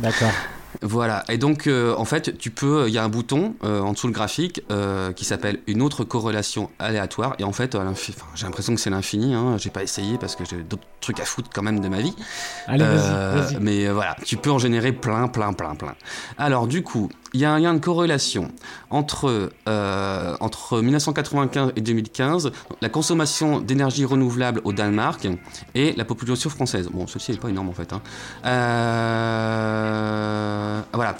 D'accord. 0.00 0.32
Voilà, 0.82 1.24
et 1.28 1.36
donc 1.36 1.66
euh, 1.66 1.94
en 1.98 2.06
fait, 2.06 2.38
tu 2.38 2.50
peux, 2.50 2.88
il 2.88 2.94
y 2.94 2.98
a 2.98 3.04
un 3.04 3.10
bouton 3.10 3.54
euh, 3.64 3.80
en 3.80 3.92
dessous 3.92 4.06
le 4.06 4.14
graphique 4.14 4.62
euh, 4.70 5.12
qui 5.12 5.26
s'appelle 5.26 5.58
une 5.66 5.82
autre 5.82 6.04
corrélation 6.04 6.70
aléatoire, 6.78 7.34
et 7.38 7.44
en 7.44 7.52
fait, 7.52 7.76
j'ai 8.34 8.46
l'impression 8.46 8.74
que 8.74 8.80
c'est 8.80 8.88
l'infini, 8.88 9.34
hein, 9.34 9.56
j'ai 9.58 9.68
pas 9.68 9.82
essayé 9.82 10.16
parce 10.16 10.36
que 10.36 10.44
j'ai 10.46 10.56
d'autres 10.62 10.82
trucs 11.02 11.20
à 11.20 11.26
foutre 11.26 11.50
quand 11.54 11.62
même 11.62 11.80
de 11.80 11.88
ma 11.88 11.98
vie. 12.00 12.14
Allez, 12.66 12.84
Euh, 12.84 13.32
vas-y, 13.34 13.52
vas-y. 13.54 13.62
Mais 13.62 13.86
euh, 13.86 13.92
voilà, 13.92 14.16
tu 14.24 14.38
peux 14.38 14.50
en 14.50 14.58
générer 14.58 14.92
plein, 14.92 15.28
plein, 15.28 15.52
plein, 15.52 15.74
plein. 15.74 15.94
Alors 16.38 16.66
du 16.66 16.82
coup, 16.82 17.10
il 17.34 17.40
y 17.40 17.44
a 17.44 17.52
un 17.52 17.58
lien 17.60 17.74
de 17.74 17.78
corrélation 17.78 18.50
entre, 18.90 19.50
euh, 19.68 20.36
entre 20.40 20.80
1995 20.80 21.72
et 21.76 21.80
2015, 21.82 22.50
la 22.80 22.88
consommation 22.88 23.60
d'énergie 23.60 24.04
renouvelable 24.06 24.62
au 24.64 24.72
Danemark 24.72 25.28
et 25.74 25.92
la 25.92 26.04
population 26.04 26.48
française. 26.50 26.88
Bon, 26.92 27.06
ceci 27.06 27.32
n'est 27.32 27.38
pas 27.38 27.48
énorme 27.50 27.68
en 27.68 27.72
fait. 27.74 27.92
hein. 27.92 28.00
Euh, 29.80 30.69
voilà. 30.92 31.16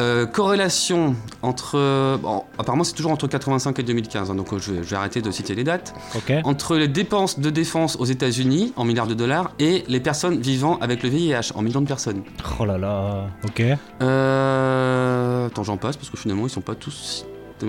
Euh, 0.00 0.26
corrélation 0.26 1.14
entre... 1.42 2.16
Bon, 2.20 2.42
apparemment 2.58 2.82
c'est 2.82 2.94
toujours 2.94 3.12
entre 3.12 3.28
85 3.28 3.78
et 3.78 3.82
2015, 3.84 4.28
hein, 4.28 4.34
donc 4.34 4.52
euh, 4.52 4.58
je 4.58 4.72
vais, 4.72 4.82
je 4.82 4.88
vais 4.90 4.96
arrêter 4.96 5.22
de 5.22 5.30
citer 5.30 5.54
les 5.54 5.62
dates 5.62 5.94
Ok. 6.16 6.32
entre 6.42 6.74
les 6.76 6.88
dépenses 6.88 7.38
de 7.38 7.48
défense 7.48 7.94
aux 8.00 8.04
États-Unis 8.04 8.72
en 8.74 8.84
milliards 8.84 9.06
de 9.06 9.14
dollars 9.14 9.52
et 9.60 9.84
les 9.86 10.00
personnes 10.00 10.40
vivant 10.40 10.78
avec 10.80 11.04
le 11.04 11.10
VIH 11.10 11.52
en 11.54 11.62
millions 11.62 11.80
de 11.80 11.86
personnes. 11.86 12.22
Oh 12.58 12.64
là 12.64 12.76
là. 12.76 13.26
Ok. 13.44 13.62
Euh... 13.64 15.46
Attends, 15.46 15.62
j'en 15.64 15.76
passe 15.76 15.96
parce 15.96 16.10
que 16.10 16.16
finalement 16.16 16.46
ils 16.46 16.50
sont 16.50 16.60
pas 16.60 16.74
tous. 16.74 17.24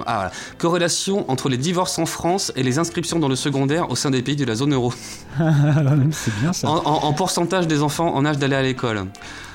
Ah 0.07 0.15
voilà. 0.15 0.31
Corrélation 0.57 1.29
entre 1.29 1.47
les 1.47 1.57
divorces 1.57 1.99
en 1.99 2.05
France 2.07 2.51
et 2.55 2.63
les 2.63 2.79
inscriptions 2.79 3.19
dans 3.19 3.27
le 3.29 3.35
secondaire 3.35 3.91
au 3.91 3.95
sein 3.95 4.09
des 4.09 4.21
pays 4.23 4.35
de 4.35 4.43
la 4.43 4.55
zone 4.55 4.73
euro. 4.73 4.91
c'est 6.11 6.35
bien 6.41 6.51
ça. 6.53 6.67
En, 6.69 6.77
en- 6.85 7.03
en 7.05 7.13
pourcentage 7.13 7.67
des 7.67 7.81
enfants 7.83 8.13
en 8.13 8.25
âge 8.25 8.37
d'aller 8.39 8.55
à 8.55 8.61
l'école. 8.63 9.05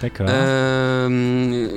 D'accord. 0.01 0.27
Euh, 0.31 0.90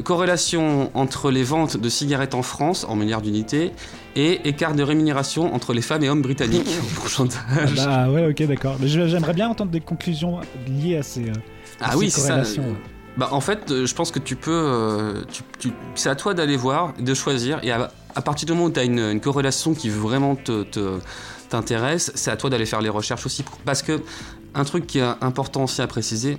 corrélation 0.04 0.92
entre 0.94 1.32
les 1.32 1.44
ventes 1.44 1.78
de 1.78 1.90
cigarettes 1.90 2.36
en 2.36 2.42
France 2.44 2.86
en 2.88 2.96
milliards 2.96 3.22
d'unités 3.22 3.72
et 4.16 4.48
écart 4.48 4.76
de 4.76 4.84
rémunération 4.84 5.54
entre 5.54 5.74
les 5.74 5.82
femmes 5.82 6.04
et 6.04 6.10
hommes 6.10 6.22
britanniques 6.22 6.68
en 6.82 7.00
pourcentage. 7.00 7.76
Bah 7.76 8.10
ouais, 8.10 8.28
ok, 8.30 8.48
d'accord. 8.48 8.78
J'aimerais 8.84 9.34
bien 9.34 9.50
entendre 9.50 9.72
des 9.72 9.80
conclusions 9.82 10.40
liées 10.68 10.98
à 10.98 11.04
ces. 11.04 11.30
euh, 11.30 11.34
Ah 11.82 11.92
ces 11.92 11.98
oui, 11.98 12.12
ça. 12.12 12.22
corrélations, 12.28 12.64
ouais. 12.64 12.76
Bah 13.16 13.30
en 13.32 13.42
fait, 13.42 13.70
euh, 13.70 13.86
je 13.86 13.94
pense 13.94 14.10
que 14.12 14.18
tu 14.20 14.36
peux, 14.36 14.50
euh, 14.52 15.22
tu- 15.32 15.44
tu- 15.60 15.74
c'est 15.94 16.10
à 16.10 16.16
toi 16.16 16.34
d'aller 16.34 16.58
voir, 16.58 16.94
de 17.00 17.14
choisir, 17.14 17.60
et 17.62 17.72
à, 17.72 17.92
à 18.16 18.22
partir 18.22 18.48
du 18.48 18.54
moment 18.54 18.66
où 18.66 18.72
tu 18.72 18.80
as 18.80 18.84
une, 18.86 18.98
une 19.00 19.20
corrélation 19.20 19.76
qui 19.76 19.90
vraiment 19.90 20.36
te, 20.36 20.64
te- 20.64 20.98
t'intéresse, 21.50 22.12
c'est 22.16 22.32
à 22.32 22.38
toi 22.38 22.50
d'aller 22.50 22.66
faire 22.66 22.82
les 22.82 22.90
recherches 22.90 23.28
aussi, 23.28 23.44
parce 23.66 23.84
que 23.84 24.02
un 24.56 24.64
truc 24.64 24.88
qui 24.88 25.00
est 25.00 25.04
important 25.22 25.64
aussi 25.64 25.82
à 25.82 25.88
préciser, 25.88 26.38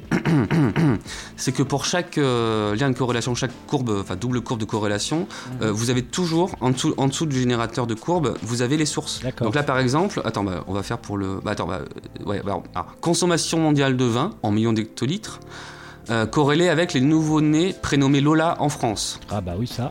c'est 1.36 1.52
que 1.52 1.62
pour 1.62 1.84
chaque 1.84 2.18
euh, 2.18 2.74
lien 2.76 2.90
de 2.90 2.96
corrélation, 2.96 3.34
chaque 3.34 3.50
courbe, 3.66 3.90
enfin 4.00 4.16
double 4.16 4.40
courbe 4.40 4.60
de 4.60 4.64
corrélation, 4.64 5.26
euh, 5.62 5.72
vous 5.72 5.90
avez 5.90 6.02
toujours 6.02 6.50
en 6.60 6.70
dessous, 6.70 6.94
en 6.96 7.08
dessous 7.08 7.26
du 7.26 7.38
générateur 7.38 7.86
de 7.86 7.94
courbes, 7.94 8.36
vous 8.42 8.62
avez 8.62 8.76
les 8.76 8.86
sources. 8.86 9.20
Donc 9.40 9.54
là, 9.54 9.62
par 9.62 9.78
exemple, 9.78 10.20
attends, 10.24 10.44
bah, 10.44 10.64
on 10.66 10.72
va 10.72 10.82
faire 10.82 10.98
pour 10.98 11.16
le, 11.16 11.40
bah, 11.44 11.52
attends, 11.52 11.66
bah, 11.66 11.80
euh, 12.20 12.24
ouais, 12.24 12.40
alors, 12.44 12.62
consommation 13.00 13.58
mondiale 13.58 13.96
de 13.96 14.04
vin 14.04 14.30
en 14.42 14.50
millions 14.50 14.72
d'hectolitres. 14.72 15.40
euh, 16.10 16.26
corrélée 16.26 16.68
avec 16.68 16.92
les 16.92 17.00
nouveaux-nés 17.00 17.74
prénommés 17.80 18.20
Lola 18.20 18.56
en 18.60 18.68
France. 18.68 19.20
Ah 19.30 19.40
bah 19.40 19.54
oui, 19.58 19.66
ça. 19.66 19.90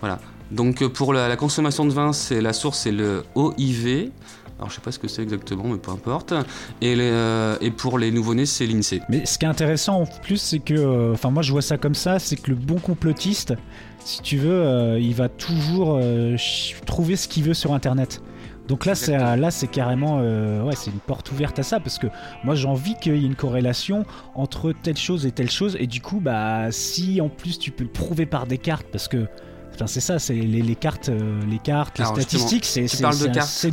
Donc 0.51 0.86
pour 0.89 1.13
la, 1.13 1.27
la 1.27 1.36
consommation 1.36 1.86
de 1.86 1.92
vin, 1.92 2.13
c'est 2.13 2.39
la 2.39 2.53
source, 2.53 2.77
c'est 2.80 2.92
le 2.92 3.24
OIV. 3.34 4.12
Alors 4.63 4.70
je 4.70 4.75
sais 4.75 4.82
pas 4.82 4.93
ce 4.93 5.00
que 5.00 5.10
c'est 5.10 5.22
exactement, 5.22 5.65
mais 5.65 5.77
peu 5.77 5.91
importe. 5.91 6.34
Et, 6.79 6.96
les, 6.96 7.10
euh, 7.12 7.58
et 7.60 7.70
pour 7.70 8.00
les 8.00 8.12
nouveau-nés, 8.12 8.46
c'est 8.46 8.65
l'INSEE. 8.65 9.01
Mais 9.10 9.25
ce 9.25 9.38
qui 9.38 9.43
est 9.43 9.50
intéressant 9.50 10.00
en 10.00 10.05
plus, 10.05 10.38
c'est 10.38 10.60
que, 10.60 10.74
euh, 10.74 11.12
enfin 11.12 11.32
moi 11.32 11.43
je 11.43 11.51
vois 11.51 11.62
ça 11.62 11.77
comme 11.77 11.96
ça, 11.96 12.17
c'est 12.17 12.38
que 12.38 12.50
le 12.50 12.55
bon 12.55 12.79
complotiste, 12.79 13.55
si 14.05 14.22
tu 14.22 14.38
veux, 14.38 14.53
euh, 14.53 14.98
il 15.01 15.15
va 15.15 15.27
toujours 15.27 16.00
trouver 16.86 17.17
ce 17.17 17.27
qu'il 17.27 17.43
veut 17.43 17.53
sur 17.53 17.74
Internet. 17.74 18.22
Donc 18.70 18.86
là, 18.86 18.96
c'est 18.96 19.17
là, 19.17 19.51
c'est 19.51 19.67
carrément, 19.67 20.20
euh, 20.22 20.63
ouais, 20.63 20.75
c'est 20.77 20.91
une 20.91 21.00
porte 21.00 21.29
ouverte 21.34 21.60
à 21.60 21.63
ça 21.63 21.82
parce 21.82 22.00
que 22.00 22.08
moi, 22.46 22.55
j'ai 22.55 22.70
envie 22.70 22.96
qu'il 22.96 23.17
y 23.17 23.24
ait 23.24 23.27
une 23.27 23.36
corrélation 23.36 24.05
entre 24.34 24.72
telle 24.72 24.96
chose 24.96 25.25
et 25.25 25.32
telle 25.32 25.51
chose, 25.51 25.75
et 25.77 25.88
du 25.88 26.00
coup, 26.00 26.22
bah, 26.22 26.72
si 26.72 27.20
en 27.20 27.27
plus 27.27 27.60
tu 27.60 27.72
peux 27.72 27.84
le 27.84 27.89
prouver 27.89 28.25
par 28.25 28.48
des 28.48 28.58
cartes, 28.58 28.88
parce 28.89 29.10
que, 29.10 29.27
enfin, 29.74 29.88
c'est 29.88 30.00
ça, 30.00 30.20
c'est 30.20 30.36
les, 30.36 30.62
les 30.62 30.75
cartes, 30.75 31.10
euh, 31.10 31.41
les 31.50 31.60
cartes, 31.60 32.00
les 32.00 32.05
Alors, 32.05 32.15
justement, 32.15 32.39
statistiques, 32.48 32.63
c'est 32.65 32.84
tu 32.84 32.88
c'est- 32.88 33.72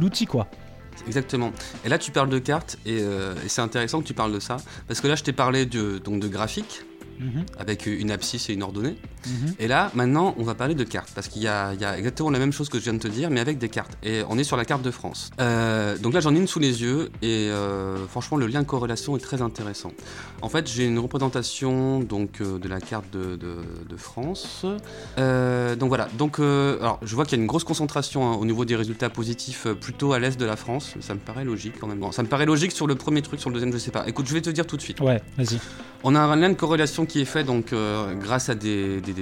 Exactement. 1.07 1.52
Et 1.85 1.88
là, 1.88 1.99
tu 1.99 2.11
parles 2.11 2.28
de 2.28 2.38
cartes, 2.38 2.78
et, 2.87 2.99
euh, 3.00 3.35
et 3.45 3.49
c'est 3.49 3.62
intéressant 3.62 4.00
que 4.00 4.07
tu 4.07 4.14
parles 4.14 4.33
de 4.33 4.40
ça, 4.40 4.59
parce 4.88 5.00
que 5.00 5.09
là, 5.09 5.14
je 5.14 5.23
t'ai 5.23 5.33
parlé 5.33 5.66
de, 5.66 5.99
donc, 5.99 6.21
de 6.21 6.28
graphique, 6.28 6.83
Mhm, 7.21 7.45
avec 7.59 7.85
une 7.87 8.11
abscisse 8.11 8.49
et 8.50 8.55
une 8.55 8.62
ordonnée. 8.62 8.97
mhm. 9.27 9.55
Et 9.59 9.69
là, 9.69 9.91
maintenant, 9.95 10.35
on 10.39 10.43
va 10.43 10.55
parler 10.55 10.75
de 10.75 10.85
cartes, 10.85 11.11
parce 11.15 11.29
qu'il 11.29 11.43
y 11.43 11.47
a, 11.49 11.75
il 11.75 11.81
y 11.81 11.85
a 11.85 11.97
exactement 11.99 12.31
la 12.31 12.39
même 12.39 12.53
chose 12.53 12.69
que 12.71 12.79
je 12.79 12.85
viens 12.85 12.95
de 12.95 12.99
te 12.99 13.09
dire, 13.09 13.29
mais 13.31 13.41
avec 13.41 13.59
des 13.59 13.69
cartes. 13.69 13.93
Et 14.03 14.23
on 14.29 14.39
est 14.39 14.45
sur 14.45 14.57
la 14.57 14.65
carte 14.65 14.83
de 14.83 14.91
France. 14.91 15.31
Euh, 15.41 15.99
donc 15.99 16.15
là, 16.15 16.21
j'en 16.21 16.35
ai 16.35 16.39
une 16.39 16.47
sous 16.49 16.59
les 16.61 16.81
yeux, 16.83 17.11
et 17.21 17.49
euh, 17.50 18.07
franchement, 18.07 18.39
le 18.39 18.47
lien 18.47 18.62
de 18.62 18.67
corrélation 18.67 19.17
est 19.17 19.21
très 19.21 19.43
intéressant. 19.43 19.93
En 20.43 20.49
fait, 20.49 20.67
j'ai 20.67 20.87
une 20.87 20.99
représentation 20.99 22.00
donc, 22.00 22.41
euh, 22.41 22.59
de 22.59 22.69
la 22.69 22.81
carte 22.81 23.11
de, 23.12 23.37
de- 23.37 23.59
de 23.89 23.97
France. 23.97 24.65
Donc 25.17 25.89
voilà, 25.89 26.09
donc, 26.19 26.39
alors, 26.41 26.99
je 27.03 27.15
vois 27.15 27.25
qu'il 27.25 27.37
y 27.37 27.41
a 27.41 27.43
une 27.43 27.47
grosse 27.49 27.65
concentration 27.65 28.31
hein, 28.31 28.37
au 28.37 28.45
niveau 28.45 28.65
des 28.65 28.77
résultats 28.77 29.11
positifs, 29.11 29.67
plutôt 29.81 30.12
à 30.12 30.19
l'est 30.19 30.39
de 30.39 30.45
la 30.47 30.57
France. 30.57 30.95
Ça 31.00 31.15
me 31.15 31.19
paraît 31.21 31.45
logique 31.45 31.75
quand 31.81 31.87
même. 31.87 31.99
Bon, 31.99 32.12
ça 32.12 32.23
me 32.23 32.29
paraît 32.29 32.47
logique 32.47 32.73
sur 32.73 32.87
le 32.87 32.95
premier 32.95 33.23
truc, 33.23 33.41
sur 33.41 33.50
le 33.50 33.55
deuxième, 33.55 33.73
je 33.73 33.79
sais 33.79 33.91
pas. 33.91 34.05
Écoute, 34.09 34.27
je 34.29 34.33
vais 34.35 34.41
te 34.41 34.50
dire 34.50 34.67
tout 34.67 34.77
de 34.77 34.83
suite. 34.83 35.00
Ouais, 35.00 35.21
vas-y. 35.37 35.59
On 36.03 36.15
a 36.15 36.21
un 36.21 36.37
lien 36.37 36.49
de 36.49 36.55
corrélation 36.55 37.05
qui 37.11 37.21
est 37.23 37.25
fait 37.25 37.43
donc 37.43 37.73
euh, 37.73 38.14
grâce 38.14 38.49
à 38.50 38.55
des, 38.55 39.00
des, 39.00 39.12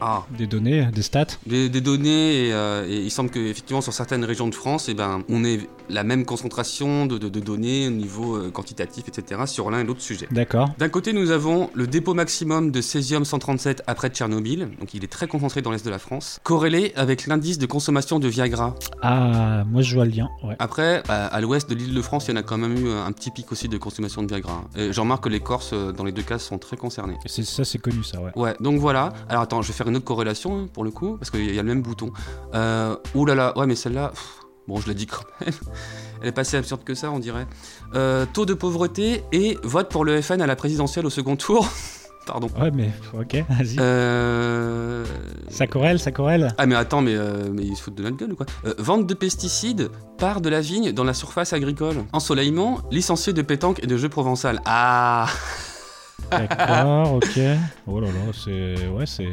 ah, 0.00 0.24
Des 0.36 0.46
données, 0.46 0.86
des 0.92 1.02
stats. 1.02 1.26
des, 1.46 1.68
des 1.68 1.80
données 1.80 2.48
et, 2.48 2.52
euh, 2.52 2.86
et 2.88 2.96
il 3.02 3.10
semble 3.10 3.30
que 3.30 3.38
effectivement 3.38 3.80
sur 3.80 3.92
certaines 3.92 4.24
régions 4.24 4.48
de 4.48 4.54
France, 4.54 4.88
eh 4.88 4.94
ben, 4.94 5.22
on 5.28 5.44
ait 5.44 5.60
la 5.88 6.02
même 6.02 6.24
concentration 6.24 7.06
de, 7.06 7.18
de- 7.18 7.28
de 7.28 7.40
données 7.40 7.86
au 7.88 7.90
niveau 7.90 8.36
euh, 8.36 8.50
quantitatif, 8.50 9.04
etc. 9.08 9.42
sur 9.46 9.70
l'un 9.70 9.80
et 9.80 9.84
l'autre 9.84 10.00
sujet. 10.02 10.26
D'accord. 10.30 10.70
D'un 10.78 10.88
côté, 10.88 11.12
nous 11.12 11.30
avons 11.30 11.70
le 11.74 11.86
dépôt 11.86 12.14
maximum 12.14 12.70
de 12.70 12.80
césium 12.80 13.24
137 13.24 13.82
après 13.86 14.08
Tchernobyl, 14.08 14.68
donc 14.80 14.94
il 14.94 15.04
est 15.04 15.08
très 15.12 15.26
concentré 15.28 15.62
dans 15.62 15.70
l'est 15.70 15.84
de 15.84 15.90
la 15.90 15.98
France, 15.98 16.40
corrélé 16.42 16.92
avec 16.96 17.26
l'indice 17.26 17.58
de 17.58 17.66
consommation 17.66 18.18
de 18.18 18.28
Viagra. 18.28 18.74
Ah, 19.02 19.64
moi 19.70 19.82
je 19.82 19.94
vois 19.94 20.04
le 20.04 20.10
lien. 20.10 20.28
Ouais. 20.42 20.56
Après, 20.58 21.02
à, 21.08 21.26
à 21.26 21.40
l'ouest 21.40 21.68
de 21.70 21.74
l'île 21.74 21.94
de 21.94 22.02
France, 22.02 22.26
il 22.28 22.30
y 22.30 22.34
en 22.34 22.36
a 22.36 22.42
quand 22.42 22.58
même 22.58 22.76
eu 22.76 22.90
un 22.90 23.12
petit 23.12 23.30
pic 23.30 23.50
aussi 23.52 23.68
de 23.68 23.78
consommation 23.78 24.22
de 24.22 24.28
Viagra. 24.28 24.64
Et 24.76 24.92
j'en 24.92 25.02
remarque 25.02 25.24
que 25.24 25.28
les 25.28 25.40
Corses, 25.40 25.70
euh, 25.72 25.92
dans 25.92 26.04
les 26.04 26.12
deux 26.12 26.22
cas, 26.22 26.38
sont 26.38 26.58
très 26.58 26.76
concernés. 26.76 27.16
Ça, 27.26 27.64
c'est 27.64 27.78
connu 27.78 28.02
ça, 28.02 28.20
ouais. 28.20 28.32
Ouais, 28.36 28.54
donc 28.60 28.78
voilà. 28.78 29.12
Alors 29.28 29.42
attends, 29.42 29.62
je 29.62 29.68
vais 29.68 29.74
faire 29.74 29.85
une 29.88 29.96
autre 29.96 30.04
corrélation 30.04 30.58
hein, 30.58 30.68
pour 30.72 30.84
le 30.84 30.90
coup, 30.90 31.16
parce 31.16 31.30
qu'il 31.30 31.54
y 31.54 31.58
a 31.58 31.62
le 31.62 31.68
même 31.68 31.82
bouton. 31.82 32.12
Euh, 32.54 32.96
ouh 33.14 33.24
là 33.24 33.34
là, 33.34 33.56
ouais, 33.56 33.66
mais 33.66 33.76
celle-là, 33.76 34.12
bon, 34.68 34.80
je 34.80 34.88
l'ai 34.88 34.94
dit 34.94 35.06
quand 35.06 35.24
même. 35.40 35.54
Elle 36.22 36.28
est 36.28 36.32
pas 36.32 36.44
si 36.44 36.56
absurde 36.56 36.82
que 36.84 36.94
ça, 36.94 37.10
on 37.10 37.18
dirait. 37.18 37.46
Euh, 37.94 38.24
taux 38.32 38.46
de 38.46 38.54
pauvreté 38.54 39.22
et 39.32 39.58
vote 39.62 39.90
pour 39.90 40.04
le 40.04 40.20
FN 40.22 40.40
à 40.40 40.46
la 40.46 40.56
présidentielle 40.56 41.06
au 41.06 41.10
second 41.10 41.36
tour. 41.36 41.68
Pardon. 42.26 42.48
Ouais, 42.60 42.72
mais 42.72 42.90
ok, 43.14 43.44
vas-y. 43.48 43.76
Euh... 43.78 45.04
Ça 45.48 45.68
corrèle, 45.68 46.00
ça 46.00 46.10
corrèle. 46.10 46.52
Ah 46.58 46.66
mais 46.66 46.74
attends, 46.74 47.00
mais, 47.00 47.14
euh, 47.14 47.50
mais 47.52 47.62
ils 47.62 47.76
se 47.76 47.82
foutent 47.82 47.94
de 47.94 48.02
notre 48.02 48.16
gueule 48.16 48.32
ou 48.32 48.36
quoi? 48.36 48.46
Euh, 48.64 48.74
Vente 48.78 49.06
de 49.06 49.14
pesticides, 49.14 49.90
part 50.18 50.40
de 50.40 50.48
la 50.48 50.60
vigne 50.60 50.90
dans 50.90 51.04
la 51.04 51.14
surface 51.14 51.52
agricole. 51.52 52.04
Ensoleillement, 52.12 52.80
licencié 52.90 53.32
de 53.32 53.42
pétanque 53.42 53.80
et 53.84 53.86
de 53.86 53.96
jeux 53.96 54.08
provençal. 54.08 54.60
Ah 54.64 55.28
D'accord, 56.30 57.14
ok. 57.14 57.38
Oh 57.86 58.00
là 58.00 58.08
là, 58.08 58.12
c'est. 58.32 58.86
Ouais, 58.88 59.06
c'est. 59.06 59.28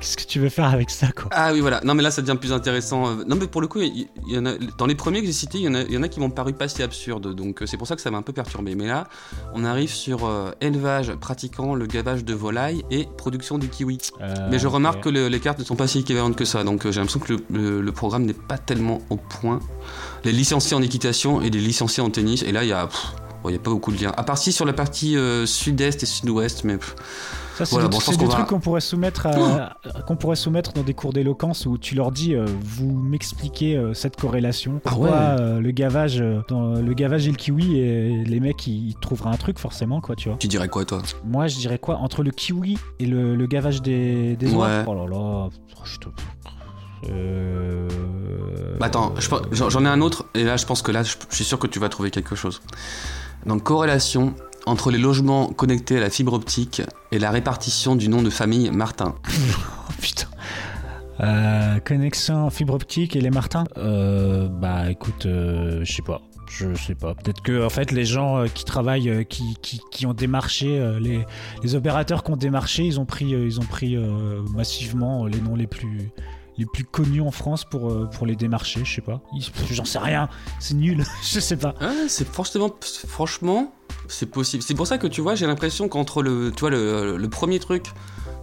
Qu'est-ce 0.00 0.16
que 0.16 0.22
tu 0.24 0.38
veux 0.38 0.48
faire 0.48 0.66
avec 0.66 0.90
ça, 0.90 1.08
quoi? 1.10 1.26
Ah 1.32 1.50
oui, 1.52 1.60
voilà. 1.60 1.80
Non, 1.82 1.94
mais 1.94 2.02
là, 2.04 2.10
ça 2.12 2.22
devient 2.22 2.38
plus 2.38 2.52
intéressant. 2.52 3.08
Euh, 3.08 3.24
Non, 3.26 3.34
mais 3.36 3.48
pour 3.48 3.60
le 3.60 3.66
coup, 3.66 3.80
il 3.80 4.06
il 4.28 4.34
y, 4.34 4.38
en 4.38 4.46
a, 4.46 4.52
dans 4.78 4.86
les 4.86 4.94
premiers 4.94 5.20
que 5.20 5.26
j'ai 5.26 5.32
cités, 5.32 5.58
il 5.58 5.64
y, 5.64 5.68
en 5.68 5.74
a, 5.74 5.82
y 5.82 5.96
en 5.98 6.02
a 6.04 6.08
qui 6.08 6.20
m'ont 6.20 6.30
paru 6.30 6.52
pas 6.52 6.68
si 6.68 6.82
absurdes. 6.82 7.34
Donc, 7.34 7.62
euh, 7.62 7.66
c'est 7.66 7.76
pour 7.76 7.86
ça 7.88 7.96
que 7.96 8.00
ça 8.02 8.10
m'a 8.10 8.18
un 8.18 8.22
peu 8.22 8.32
perturbé. 8.32 8.74
Mais 8.76 8.86
là, 8.86 9.08
on 9.54 9.64
arrive 9.64 9.90
sur 9.92 10.24
euh, 10.26 10.52
élevage 10.60 11.12
pratiquant 11.14 11.74
le 11.74 11.86
gavage 11.86 12.24
de 12.24 12.32
volailles 12.34 12.84
et 12.92 13.08
production 13.16 13.58
du 13.58 13.68
kiwi. 13.68 13.98
Euh, 14.20 14.34
mais 14.50 14.58
je 14.60 14.68
remarque 14.68 15.02
que 15.02 15.08
le- 15.08 15.28
les 15.28 15.40
cartes 15.40 15.58
ne 15.58 15.64
sont 15.64 15.76
pas 15.76 15.88
si 15.88 15.98
équivalentes 16.00 16.36
que 16.36 16.44
ça. 16.44 16.62
Donc, 16.62 16.86
euh, 16.86 16.92
j'ai 16.92 17.00
l'impression 17.00 17.20
que 17.20 17.32
le, 17.32 17.44
le- 17.50 17.80
le 17.80 17.92
programme 17.92 18.24
n'est 18.24 18.32
pas 18.34 18.58
tellement 18.58 19.00
au 19.10 19.16
point. 19.16 19.58
Les 20.24 20.32
licenciés 20.32 20.76
en 20.76 20.82
équitation 20.82 21.42
et 21.42 21.50
les 21.50 21.60
licenciés 21.60 22.02
en 22.04 22.10
tennis. 22.10 22.42
Et 22.44 22.52
là, 22.52 22.62
il 22.62 22.68
y 22.68 22.72
a. 22.72 22.86
pff, 22.86 23.12
il 23.48 23.52
y 23.54 23.56
a 23.56 23.60
pas 23.60 23.70
beaucoup 23.70 23.92
de 23.92 24.02
liens. 24.02 24.12
À 24.16 24.22
part 24.24 24.38
si 24.38 24.52
sur 24.52 24.64
la 24.64 24.72
partie 24.72 25.16
euh, 25.16 25.46
sud-est 25.46 26.02
et 26.02 26.06
sud-ouest, 26.06 26.64
mais 26.64 26.76
pff, 26.76 26.94
Ça, 27.56 27.64
c'est 27.64 27.72
Voilà, 27.72 27.88
des, 27.88 27.96
bon, 27.96 28.00
c'est 28.00 28.12
des 28.12 28.18
qu'on 28.18 28.26
va- 28.26 28.34
trucs 28.34 28.46
qu'on 28.46 28.60
pourrait 28.60 28.80
soumettre 28.80 29.26
à- 29.26 29.76
qu'on 30.06 30.14
pourrait 30.14 30.36
soumettre 30.36 30.72
dans 30.74 30.82
des 30.84 30.94
cours 30.94 31.12
d'éloquence 31.12 31.66
où 31.66 31.76
tu 31.76 31.96
leur 31.96 32.12
dis, 32.12 32.34
euh, 32.36 32.46
vous 32.62 32.92
m'expliquez 32.92 33.76
euh, 33.76 33.94
cette 33.94 34.14
corrélation. 34.14 34.80
Ah 34.84 34.90
Pourquoi 34.90 35.10
ouais. 35.10 35.16
euh, 35.40 35.60
le 35.60 35.70
gavage, 35.72 36.22
dans 36.48 36.74
le 36.74 36.94
gavage 36.94 37.26
et 37.26 37.30
le 37.32 37.36
kiwi 37.36 37.78
et 37.80 38.22
les 38.24 38.38
mecs 38.38 38.64
ils, 38.68 38.90
ils 38.90 38.94
trouveraient 38.94 39.30
un 39.30 39.36
truc 39.36 39.58
forcément 39.58 40.00
quoi, 40.00 40.14
tu 40.14 40.28
vois. 40.28 40.38
tu 40.38 40.46
dirais 40.46 40.68
quoi, 40.68 40.84
toi? 40.84 41.02
Moi, 41.24 41.48
je 41.48 41.56
dirais 41.58 41.80
quoi? 41.80 41.96
Entre 41.96 42.22
le 42.22 42.30
kiwi 42.30 42.78
et 43.00 43.06
le, 43.06 43.34
le 43.34 43.46
gavage 43.48 43.82
des 43.82 44.36
des 44.36 44.52
Ouais. 44.52 44.84
Oh 44.86 44.94
là 44.94 45.06
là, 45.08 45.48
je 45.84 45.98
te- 45.98 46.08
Euh... 47.10 47.88
Bah 48.80 48.86
attends, 48.86 49.14
je 49.18 49.28
j'en 49.52 49.70
j'en 49.70 49.84
ai 49.84 49.88
un 49.88 50.00
autre, 50.00 50.24
et 50.34 50.44
là 50.44 50.56
je 50.56 50.66
pense 50.66 50.82
que 50.82 50.90
là 50.92 51.02
je, 51.02 51.14
je 51.30 51.34
suis 51.36 51.44
sûr 51.44 51.58
que 51.58 51.66
tu 51.66 51.78
vas 51.78 51.88
trouver 51.88 52.10
quelque 52.10 52.34
chose. 52.36 52.60
Donc 53.46 53.62
corrélation 53.62 54.34
entre 54.66 54.90
les 54.90 54.98
logements 54.98 55.46
connectés 55.48 55.96
à 55.96 56.00
la 56.00 56.10
fibre 56.10 56.34
optique 56.34 56.82
et 57.12 57.18
la 57.18 57.30
répartition 57.30 57.96
du 57.96 58.08
nom 58.08 58.22
de 58.22 58.30
famille 58.30 58.70
Martin. 58.70 59.14
Oh, 59.90 59.92
putain. 60.00 60.26
Euh, 61.20 61.80
connexion 61.80 62.50
fibre 62.50 62.74
optique 62.74 63.16
et 63.16 63.20
les 63.20 63.30
Martins? 63.30 63.64
Euh, 63.78 64.48
Bah 64.48 64.90
écoute, 64.90 65.26
euh, 65.26 65.80
je 65.82 65.92
sais 65.92 66.02
pas. 66.02 66.20
Je 66.50 66.74
sais 66.74 66.94
pas. 66.94 67.14
Peut-être 67.14 67.42
que 67.42 67.64
en 67.64 67.68
fait 67.70 67.90
les 67.90 68.04
gens 68.04 68.38
euh, 68.38 68.46
qui 68.46 68.64
travaillent, 68.64 69.08
euh, 69.10 69.22
qui, 69.24 69.56
qui, 69.60 69.80
qui 69.90 70.06
ont 70.06 70.14
démarché, 70.14 70.78
euh, 70.78 71.00
les, 71.00 71.24
les 71.62 71.74
opérateurs 71.74 72.22
qui 72.22 72.30
ont 72.30 72.36
démarché, 72.36 72.84
ils 72.84 73.00
ont 73.00 73.04
pris, 73.06 73.34
euh, 73.34 73.46
ils 73.46 73.58
ont 73.60 73.64
pris 73.64 73.96
euh, 73.96 74.42
massivement 74.54 75.26
les 75.26 75.40
noms 75.40 75.56
les 75.56 75.66
plus 75.66 76.10
les 76.58 76.66
plus 76.66 76.84
connus 76.84 77.22
en 77.22 77.30
France 77.30 77.64
pour, 77.64 77.90
euh, 77.90 78.06
pour 78.06 78.26
les 78.26 78.36
démarcher. 78.36 78.84
Je 78.84 78.96
sais 78.96 79.00
pas. 79.00 79.22
J'en 79.70 79.84
sais 79.84 79.98
rien. 79.98 80.28
C'est 80.58 80.74
nul. 80.74 81.04
je 81.22 81.40
sais 81.40 81.56
pas. 81.56 81.74
Ah, 81.80 81.92
c'est 82.08 82.26
franchement, 82.28 82.70
franchement, 83.06 83.72
c'est 84.08 84.26
possible. 84.26 84.62
C'est 84.62 84.74
pour 84.74 84.86
ça 84.86 84.98
que 84.98 85.06
tu 85.06 85.20
vois, 85.20 85.34
j'ai 85.34 85.46
l'impression 85.46 85.88
qu'entre 85.88 86.22
le, 86.22 86.52
tu 86.54 86.60
vois, 86.60 86.70
le, 86.70 87.16
le 87.16 87.28
premier 87.28 87.60
truc 87.60 87.86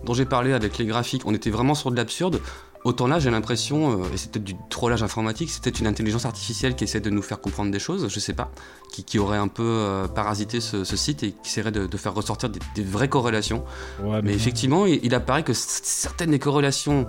dont 0.05 0.13
j'ai 0.13 0.25
parlé 0.25 0.53
avec 0.53 0.77
les 0.77 0.85
graphiques, 0.85 1.23
on 1.25 1.33
était 1.33 1.49
vraiment 1.49 1.75
sur 1.75 1.91
de 1.91 1.95
l'absurde. 1.95 2.39
Autant 2.85 3.07
là, 3.07 3.17
j'ai 3.17 3.31
l'impression, 3.31 4.03
euh, 4.03 4.05
et 4.13 4.17
c'est 4.17 4.29
peut-être 4.31 4.43
du 4.43 4.55
trollage 4.69 5.01
informatique, 5.01 5.49
c'est 5.49 5.63
peut-être 5.63 5.79
une 5.79 5.87
intelligence 5.87 6.25
artificielle 6.25 6.75
qui 6.75 6.83
essaie 6.83 6.99
de 6.99 7.09
nous 7.09 7.23
faire 7.23 7.41
comprendre 7.41 7.71
des 7.71 7.79
choses, 7.79 8.07
je 8.07 8.19
sais 8.19 8.33
pas, 8.33 8.51
qui, 8.91 9.03
qui 9.03 9.17
aurait 9.17 9.39
un 9.39 9.47
peu 9.47 9.63
euh, 9.65 10.07
parasité 10.07 10.61
ce, 10.61 10.83
ce 10.83 10.95
site 10.95 11.23
et 11.23 11.31
qui 11.31 11.49
essaierait 11.49 11.71
de, 11.71 11.87
de 11.87 11.97
faire 11.97 12.13
ressortir 12.13 12.47
des, 12.49 12.59
des 12.75 12.83
vraies 12.83 13.09
corrélations. 13.09 13.65
Ouais, 14.03 14.21
Mais 14.21 14.35
effectivement, 14.35 14.85
il, 14.85 14.99
il 15.01 15.15
apparaît 15.15 15.41
que 15.41 15.53
certaines 15.53 16.29
des 16.29 16.37
corrélations 16.37 17.07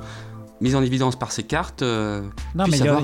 mises 0.60 0.74
en 0.74 0.82
évidence 0.82 1.16
par 1.16 1.32
ces 1.32 1.42
cartes 1.42 1.82
euh, 1.82 2.22
non, 2.54 2.64
mais 2.70 2.78
il 2.78 2.84
y, 2.86 2.88
en 2.90 2.96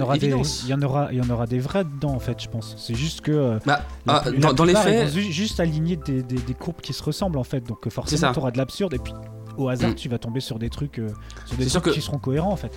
aura. 0.00 0.16
des, 0.18 0.26
évidence. 0.26 0.62
il 0.64 0.70
y 0.70 0.74
en 0.74 0.82
aura, 0.82 1.08
il 1.12 1.18
y 1.18 1.20
en 1.20 1.28
aura 1.30 1.46
des 1.46 1.58
vrais 1.58 1.84
dedans 1.84 2.10
en 2.14 2.20
fait, 2.20 2.40
je 2.42 2.48
pense. 2.48 2.74
C'est 2.78 2.94
juste 2.94 3.20
que 3.22 3.32
euh, 3.32 3.58
Bah, 3.66 3.80
La- 4.06 4.14
ah, 4.24 4.30
la 4.30 4.38
dans, 4.38 4.52
dans 4.52 4.64
les 4.64 4.74
faits, 4.74 5.08
juste 5.12 5.60
aligner 5.60 5.96
des, 5.96 6.22
des- 6.22 6.36
des 6.36 6.54
courbes 6.54 6.80
qui 6.80 6.92
se 6.92 7.02
ressemblent 7.02 7.38
en 7.38 7.44
fait. 7.44 7.60
Donc 7.66 7.86
euh, 7.86 7.90
forcément, 7.90 8.32
tu 8.32 8.38
auras 8.38 8.50
de 8.52 8.58
l'absurde 8.58 8.94
et 8.94 8.98
puis 8.98 9.12
au 9.56 9.68
hasard, 9.68 9.90
Mm. 9.90 9.94
tu 9.96 10.08
vas 10.08 10.18
tomber 10.18 10.38
sur 10.40 10.58
des 10.60 10.70
trucs, 10.70 11.00
sur 11.46 11.56
des 11.56 11.64
C'est 11.64 11.70
sûr 11.70 11.80
trucs 11.82 11.94
que- 11.94 11.98
qui 11.98 12.04
seront 12.04 12.18
cohérents 12.18 12.52
en 12.52 12.56
fait. 12.56 12.70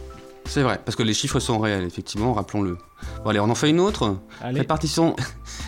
C'est 0.45 0.63
vrai, 0.63 0.81
parce 0.83 0.95
que 0.95 1.03
les 1.03 1.13
chiffres 1.13 1.39
sont 1.39 1.59
réels, 1.59 1.83
effectivement, 1.85 2.33
rappelons-le. 2.33 2.77
Bon, 3.23 3.29
allez, 3.29 3.39
on 3.39 3.49
en 3.49 3.55
fait 3.55 3.69
une 3.69 3.79
autre. 3.79 4.17
Allez, 4.41 4.59
Répartition. 4.59 5.15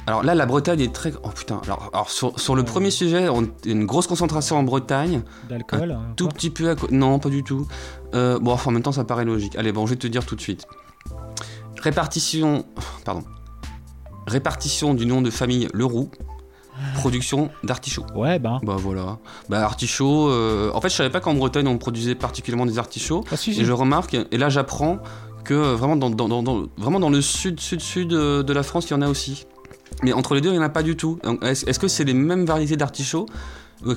Alors 0.08 0.24
là, 0.24 0.36
la 0.36 0.46
Bretagne 0.46 0.82
est 0.82 0.94
très. 0.94 1.14
Oh 1.24 1.30
putain. 1.30 1.62
Alors, 1.66 1.90
alors, 1.94 2.10
sur, 2.10 2.40
sur 2.40 2.54
le 2.56 2.62
Ouais. 2.62 2.68
premier 2.68 2.92
sujet, 2.92 3.30
on 3.30 3.44
a 3.44 3.48
une 3.66 3.86
grosse 3.86 4.08
concentration 4.08 4.58
en 4.58 4.64
Bretagne. 4.64 5.24
d'alcool. 5.50 5.92
hein, 5.92 6.14
Tout 6.16 6.28
petit 6.28 6.50
peu 6.50 6.70
à 6.72 6.76
Non, 6.92 7.18
pas 7.20 7.30
du 7.30 7.44
tout. 7.44 7.68
Euh, 8.14 8.40
bon, 8.40 8.52
enfin, 8.52 8.70
en 8.70 8.74
même 8.74 8.84
temps, 8.84 8.92
ça 8.92 9.04
paraît 9.04 9.26
logique. 9.26 9.56
Allez, 9.56 9.72
bon, 9.72 9.86
je 9.86 9.92
vais 9.92 10.00
te 10.00 10.08
dire 10.08 10.26
tout 10.26 10.36
de 10.36 10.42
suite. 10.42 10.66
Répartition. 11.82 12.66
Pardon. 13.06 13.24
Répartition 14.28 14.94
du 14.94 15.06
nom 15.06 15.22
de 15.22 15.30
famille 15.30 15.68
Leroux. 15.74 16.10
Production 16.96 17.50
d'artichauts. 17.64 18.06
Ouais, 18.16 18.40
ben. 18.40 18.60
Bah 18.64 18.76
voilà. 18.78 19.18
Bah 19.50 19.64
artichauts. 19.64 20.30
euh, 20.30 20.72
En 20.74 20.82
fait, 20.82 20.90
je 20.90 20.96
savais 20.96 21.10
pas 21.10 21.20
qu'en 21.20 21.34
Bretagne 21.34 21.68
on 21.68 21.78
produisait 21.78 22.16
particulièrement 22.16 22.66
des 22.66 22.80
artichauts. 22.80 23.24
Ah, 23.32 23.38
si, 23.38 23.54
si. 23.54 23.62
Et 23.62 23.66
je 23.66 23.72
remarque, 23.72 24.16
et 24.32 24.38
là 24.38 24.50
j'apprends 24.50 25.00
que 25.44 25.54
euh, 25.54 25.76
vraiment 25.76 25.96
dans, 25.96 26.10
dans- 26.10 26.28
dans- 26.30 26.44
dans- 26.44 26.64
vraiment 26.78 27.00
dans 27.00 27.10
le 27.10 27.22
sud, 27.22 27.60
sud, 27.60 27.82
sud 27.82 28.14
euh, 28.14 28.44
de 28.44 28.54
la 28.54 28.64
France, 28.64 28.90
il 28.90 28.92
y 28.92 28.96
en 28.96 29.02
a 29.02 29.10
aussi. 29.10 29.46
Mais 30.04 30.14
entre 30.14 30.34
les 30.36 30.42
deux, 30.42 30.50
il 30.50 30.54
n'y 30.54 30.60
en 30.60 30.64
a 30.64 30.70
pas 30.70 30.84
du 30.84 30.96
tout. 30.96 31.20
Est-ce 31.44 31.78
que 31.80 31.88
c'est 31.88 32.04
les 32.04 32.14
mêmes 32.16 32.46
variétés 32.46 32.76
d'artichauts? 32.78 33.28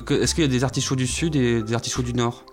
Est-ce 0.09 0.35
qu'il 0.35 0.43
y 0.43 0.47
a 0.47 0.49
des 0.49 0.63
artichauts 0.63 0.95
du 0.95 1.07
sud 1.07 1.35
et 1.35 1.63
des 1.63 1.73
artichauts 1.73 2.01
du 2.03 2.13
nord? 2.13 2.43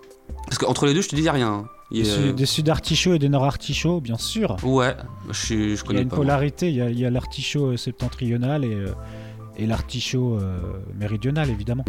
Parce 0.45 0.57
qu'entre 0.57 0.85
les 0.87 0.93
deux, 0.93 1.01
je 1.01 1.09
te 1.09 1.15
dis, 1.15 1.21
il 1.21 1.25
n'y 1.25 1.29
a 1.29 1.33
rien. 1.33 1.65
Il 1.91 2.01
Des, 2.01 2.09
y 2.09 2.11
a- 2.11 2.15
sud- 2.15 2.35
des 2.35 2.45
sud 2.47 2.69
artichauts 2.69 3.13
et 3.13 3.19
des 3.19 3.29
nord 3.29 3.43
artichauts, 3.45 4.01
bien 4.01 4.17
sûr. 4.17 4.55
Ouais, 4.63 4.95
je, 5.29 5.33
suis- 5.45 5.55
je 5.57 5.63
Il 5.63 5.69
y 5.75 5.79
a 5.79 5.83
connais 5.83 6.01
une 6.01 6.09
pas. 6.09 6.15
polarité. 6.15 6.69
Il 6.69 6.75
y 6.75 6.81
a, 6.81 6.89
il 6.89 6.99
y 6.99 7.05
a 7.05 7.09
l'artichaut 7.11 7.77
septentrional 7.77 8.65
et, 8.65 8.85
Et 9.57 9.65
l'artichaut 9.65 10.37
euh, 10.37 10.59
méridional, 10.93 11.49
évidemment. 11.49 11.85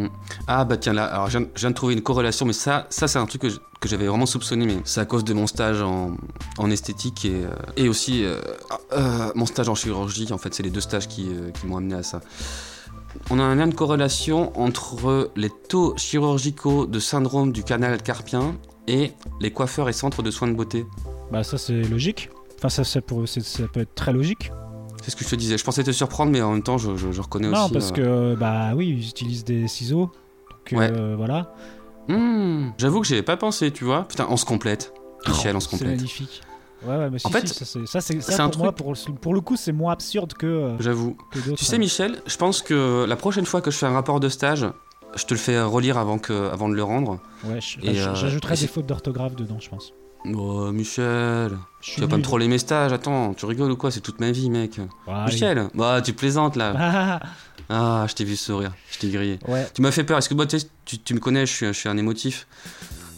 Ah 0.46 0.64
bah 0.64 0.76
tiens 0.76 0.92
là, 0.92 1.06
alors 1.06 1.28
je 1.28 1.38
viens, 1.56 1.70
de 1.70 1.75
trouver 1.75 1.94
une 1.94 2.02
corrélation, 2.02 2.46
mais 2.46 2.52
ça, 2.52 2.87
ça 2.90 3.08
c'est 3.08 3.18
un 3.18 3.26
truc 3.26 3.42
que 3.42 3.88
j'avais 3.88 4.06
vraiment 4.06 4.26
soupçonné, 4.26 4.66
mais 4.66 4.76
c'est 4.85 5.00
à 5.00 5.04
cause 5.04 5.25
de 5.25 5.35
mon 5.35 5.46
stage 5.46 5.82
en, 5.82 6.16
en 6.58 6.70
esthétique 6.70 7.25
et, 7.25 7.44
euh, 7.44 7.50
et 7.76 7.88
aussi 7.88 8.25
euh, 8.25 8.40
mon 9.35 9.46
stage 9.46 9.68
en 9.68 9.75
chirurgie. 9.75 10.32
En 10.32 10.38
fait, 10.38 10.54
c'est 10.54 10.62
les 10.62 10.70
deux 10.70 10.80
stages 10.80 11.08
qui, 11.08 11.28
qui 11.54 11.66
m'ont 11.66 11.78
amené 11.78 11.94
à 11.94 12.02
ça. 12.02 12.20
On 13.30 13.38
a 13.38 13.42
un 13.42 13.54
lien 13.54 13.66
de 13.66 13.75
corrélation 13.75 14.56
entre 14.61 15.30
les 15.37 15.50
taux 15.50 15.96
chirurgicaux 15.96 16.87
de 16.87 16.99
syndrome 16.99 17.52
du 17.52 17.64
canal 17.64 18.02
carpien 18.02 18.54
et 18.87 19.12
les 19.40 19.50
coiffeurs 19.50 19.88
et 19.88 19.92
centres 19.92 20.23
de 20.23 20.30
soins 20.30 20.49
de 20.49 20.54
beauté. 20.54 20.87
Bah, 21.32 21.42
ça, 21.42 21.58
c'est 21.58 21.82
logique. 21.82 22.30
Enfin, 22.58 22.68
ça, 22.68 22.85
ça, 22.85 23.00
ça 23.26 23.68
peut 23.68 23.80
être 23.80 23.94
très 23.94 24.12
logique. 24.12 24.50
C'est 25.06 25.12
ce 25.12 25.16
que 25.16 25.25
je 25.25 25.30
te 25.30 25.36
disais. 25.36 25.56
Je 25.56 25.62
pensais 25.62 25.84
te 25.84 25.92
surprendre, 25.92 26.32
mais 26.32 26.42
en 26.42 26.50
même 26.50 26.64
temps, 26.64 26.78
je, 26.78 26.96
je- 26.96 27.12
je 27.12 27.20
reconnais 27.20 27.46
non, 27.48 27.66
aussi. 27.66 27.72
parce 27.75 27.92
euh, 27.92 28.34
que, 28.34 28.34
bah 28.34 28.72
oui, 28.75 28.88
ils 28.88 29.08
utilisent 29.08 29.44
des 29.44 29.68
ciseaux. 29.68 30.10
Donc, 30.72 30.72
euh, 30.82 31.14
voilà. 31.16 31.54
hmm, 32.08 32.70
J'avoue 32.76 33.00
que 33.02 33.06
j'y 33.06 33.12
avais 33.12 33.22
pas 33.22 33.36
pensé, 33.36 33.70
tu 33.70 33.84
vois. 33.84 34.02
Putain, 34.08 34.26
on 34.30 34.36
se 34.36 34.44
complète. 34.44 34.92
Michel, 35.28 35.54
on 35.54 35.60
se 35.60 35.66
Oh, 35.66 35.70
C'est 35.70 35.76
complète. 35.78 35.96
magnifique. 35.96 36.42
Ouais, 36.84 36.96
ouais, 36.96 37.08
mais 37.08 37.20
si, 37.20 37.26
En 37.28 37.30
fait, 37.30 37.46
si, 37.46 37.54
ça, 37.86 38.00
c'est, 38.00 38.20
c'est 38.20 38.40
un 38.40 38.48
pour 38.48 38.58
moi, 38.58 38.72
truc- 38.72 38.84
pour, 38.84 39.14
pour 39.20 39.32
le 39.34 39.40
coup, 39.40 39.54
c'est 39.54 39.70
moins 39.70 39.92
absurde 39.92 40.32
que, 40.34 40.44
euh, 40.46 40.76
J'avoue. 40.80 41.16
Tu 41.56 41.64
sais, 41.64 41.78
Michel, 41.78 42.20
je 42.26 42.36
pense 42.36 42.60
que 42.60 43.04
la 43.08 43.14
prochaine 43.14 43.46
fois 43.46 43.60
que 43.60 43.70
je 43.70 43.76
fais 43.78 43.86
un 43.86 43.92
rapport 43.92 44.18
de 44.18 44.28
stage, 44.28 44.66
je 45.14 45.25
te 45.25 45.34
le 45.34 45.38
fais 45.38 45.62
relire 45.62 45.98
avant, 45.98 46.18
que, 46.18 46.50
avant 46.50 46.68
de 46.68 46.75
le 46.75 46.82
rendre. 46.82 47.20
Ouais, 47.44 47.60
euh, 47.84 48.14
j'ajouterai 48.16 48.56
des 48.56 48.66
fautes 48.66 48.86
d'orthographe 48.86 49.36
dedans, 49.36 49.58
je 49.60 49.68
pense. 49.70 49.92
Oh, 50.35 50.73
Michel, 50.73 51.52
tu 51.80 52.00
vas 52.00 52.09
pas 52.09 52.16
me 52.16 52.23
troller 52.23 52.49
mes 52.49 52.59
stages, 52.59 52.92
attends, 52.92 53.35
tu 53.35 53.47
rigoles 53.47 53.71
ou 53.71 53.76
quoi? 53.76 53.90
C'est 53.90 54.00
toute 54.00 54.21
ma 54.21 54.33
vie, 54.33 54.50
mec. 54.50 54.80
Michel, 55.26 55.68
bah 55.75 56.00
tu 56.02 56.12
plaisantes 56.12 56.56
là. 56.56 57.21
Ah, 57.68 58.06
je 58.09 58.14
t'ai 58.14 58.23
vu 58.23 58.37
sourire, 58.37 58.73
je 58.92 58.99
t'ai 59.00 59.09
grillé. 59.11 59.40
ouais. 59.49 59.66
Tu 59.75 59.83
m'as 59.83 59.90
fait 59.90 60.04
peur, 60.04 60.18
est-ce 60.18 60.28
que 60.28 60.35
moi, 60.35 60.47
tu, 60.47 61.14
me 61.14 61.18
connais, 61.18 61.47
je 61.47 61.52
suis, 61.52 61.66
je 61.66 61.73
suis 61.73 61.88
un 61.88 61.97
émotif. 61.97 62.47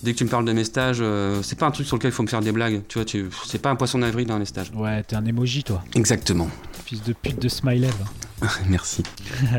Dès 0.03 0.13
que 0.15 0.19
tu 0.19 0.25
me 0.25 0.31
parles 0.31 0.47
de 0.47 0.53
mes 0.53 0.65
stages, 0.65 1.01
euh, 1.03 1.43
c'est 1.43 1.59
pas 1.59 1.67
un 1.67 1.71
truc 1.71 1.87
sur 1.87 1.97
lequel 1.97 2.13
il 2.13 2.15
faut 2.15 2.23
me 2.23 2.29
faire 2.29 2.41
des 2.41 2.53
blagues. 2.53 2.81
Tu 2.89 2.97
vois, 2.97 3.05
tu, 3.05 3.29
c'est 3.45 3.61
pas 3.61 3.69
un 3.69 3.77
poisson 3.77 3.99
d'avril 3.99 4.27
dans 4.27 4.39
les 4.39 4.47
stages. 4.47 4.71
Ouais, 4.75 5.03
t'es 5.03 5.17
un 5.17 5.27
emoji, 5.27 5.65
toi. 5.65 5.85
Exactement. 5.95 6.49
Fils 6.87 7.03
de 7.03 7.13
pute 7.13 7.43
de 7.43 7.49
smiley. 7.49 7.91
Merci. 8.71 9.03